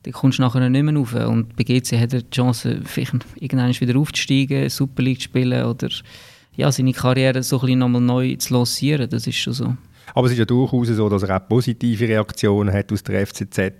[0.03, 1.15] dann kommst du nachher nicht mehr rauf.
[1.15, 5.65] Und bei GC hat er die Chance, vielleicht irgendwann wieder aufzusteigen, Super League zu spielen
[5.65, 5.89] oder
[6.55, 9.77] ja, seine Karriere so ein bisschen nochmal neu zu lancieren, das ist schon so.
[10.15, 13.73] Aber es ist ja durchaus so, dass er auch positive Reaktionen hat aus der FCZ.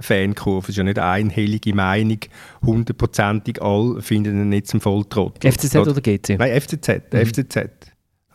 [0.00, 0.64] Fankurve.
[0.64, 2.18] Es ist ja nicht eine einhellige Meinung,
[2.64, 5.50] hundertprozentig all finden ihn nicht zum Volltrottel.
[5.50, 6.38] FCZ oder GC?
[6.38, 7.12] Nein, FCZ.
[7.12, 7.26] Mhm.
[7.26, 7.68] FCZ.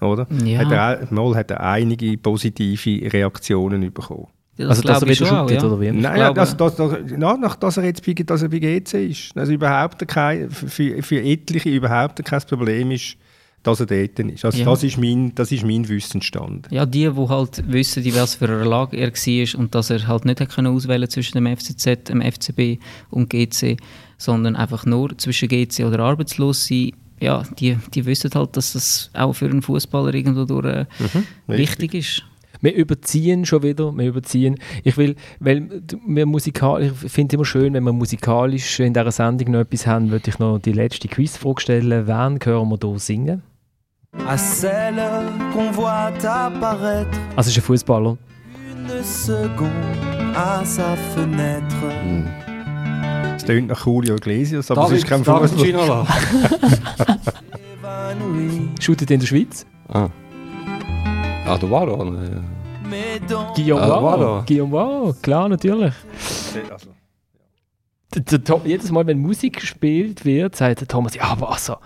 [0.01, 0.27] Oder?
[0.43, 0.59] Ja.
[0.59, 4.27] Hat er, mal hat er einige positive Reaktionen bekommen.
[4.57, 5.67] Das also, dass er wieder shootet, ja.
[5.67, 5.91] oder wie?
[5.91, 9.37] Nein, ja, dass er jetzt bei, dass er bei GC ist.
[9.37, 13.17] Also überhaupt kein, für, für etliche überhaupt kein Problem ist,
[13.65, 14.45] dass er dort ist.
[14.45, 14.65] Also ja.
[14.65, 16.67] das, ist mein, das ist mein Wissensstand.
[16.69, 20.07] Ja, die, die halt wissen, in was für einer Lage er war und dass er
[20.07, 23.77] halt nicht hat können auswählen zwischen dem FCZ, dem FCB und GC,
[24.19, 29.09] sondern einfach nur zwischen GC oder arbeitslos sein, ja, die, die wissen halt, dass das
[29.13, 32.23] auch für einen Fußballer irgendwo durch, äh, mhm, wichtig ist.
[32.61, 34.57] Wir überziehen schon wieder, wir überziehen.
[34.83, 39.11] Ich will, weil wir musikal, ich finde es immer schön, wenn wir musikalisch in dieser
[39.11, 42.07] Sendung noch etwas haben, würde ich noch die letzte Quizfrage stellen.
[42.07, 43.41] Wen hören wir hier singen?
[44.27, 44.63] Also
[47.37, 48.17] es ist ein Fußballer.
[48.71, 51.87] Une seconde à sa fenêtre.
[52.03, 52.27] Mm.
[53.35, 56.07] Es klingt nach Julio Iglesias, aber David, es ist kein Fußballer.
[58.79, 59.65] Shootet in der Schweiz?
[59.89, 60.09] Ah.
[61.45, 63.53] Ah, du warst auch.
[63.55, 64.43] Guillaume ah, Waro.
[64.45, 65.93] Guillaume Waro, klar, natürlich.
[66.71, 71.77] Also, jedes Mal, wenn Musik gespielt wird, sagt der Thomas, ja, aber also,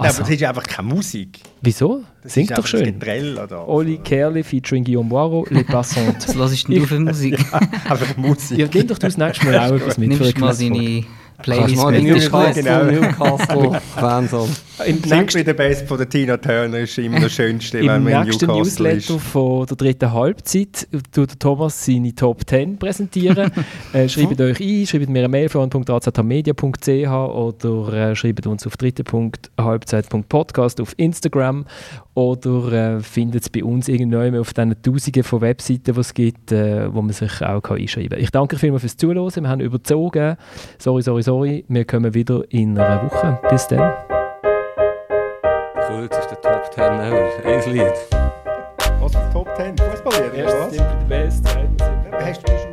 [0.00, 0.22] also.
[0.22, 1.40] Ja, aber das ist einfach keine Musik.
[1.60, 2.02] Wieso?
[2.22, 2.84] Das Singt doch schön.
[2.84, 6.28] Getrell oder Oli Kerli featuring Guillaume Boiro, Les Passantes.
[6.28, 7.38] Was lass ich denn du für Musik?
[7.52, 8.58] ja, einfach Musik.
[8.58, 10.08] Ja, nimm doch du das nächste Mal auch etwas mit.
[10.08, 11.04] Nimmst mal seine
[11.42, 12.02] Playlist mit.
[12.02, 12.84] Newcastle, genau.
[12.84, 14.32] Newcastle Fans
[14.86, 18.22] Im nächsten der Best von der Tina Turner ist immer das Schönste, wenn man in
[18.24, 19.10] nächsten Newsletter ist.
[19.10, 23.50] von der dritten Halbzeit tut Thomas seine Top 10 präsentieren.
[23.92, 30.80] äh, schreibt euch ein, schreibt mir eine Mail von.azmedia.ch oder äh, schreibt uns auf dritte.halbzeit.podcast
[30.80, 31.66] auf Instagram
[32.20, 36.52] oder äh, findet es bei uns irgendwann auf diesen Tausenden von Webseiten, die es gibt,
[36.52, 38.20] äh, wo man sich auch kann einschreiben kann.
[38.20, 39.42] Ich danke vielmals fürs Zuhören.
[39.42, 40.36] Wir haben überzogen.
[40.78, 41.64] Sorry, sorry, sorry.
[41.68, 43.40] Wir kommen wieder in einer Woche.
[43.48, 43.92] Bis dann.
[45.88, 47.28] du, jetzt ist der Top 10 ever.
[47.44, 47.94] Ein Lied.
[49.00, 49.78] Was für Top 10?
[49.78, 50.34] Fußballlieder?
[50.34, 51.68] Erst sind wir der Beste,
[52.20, 52.69] Hast du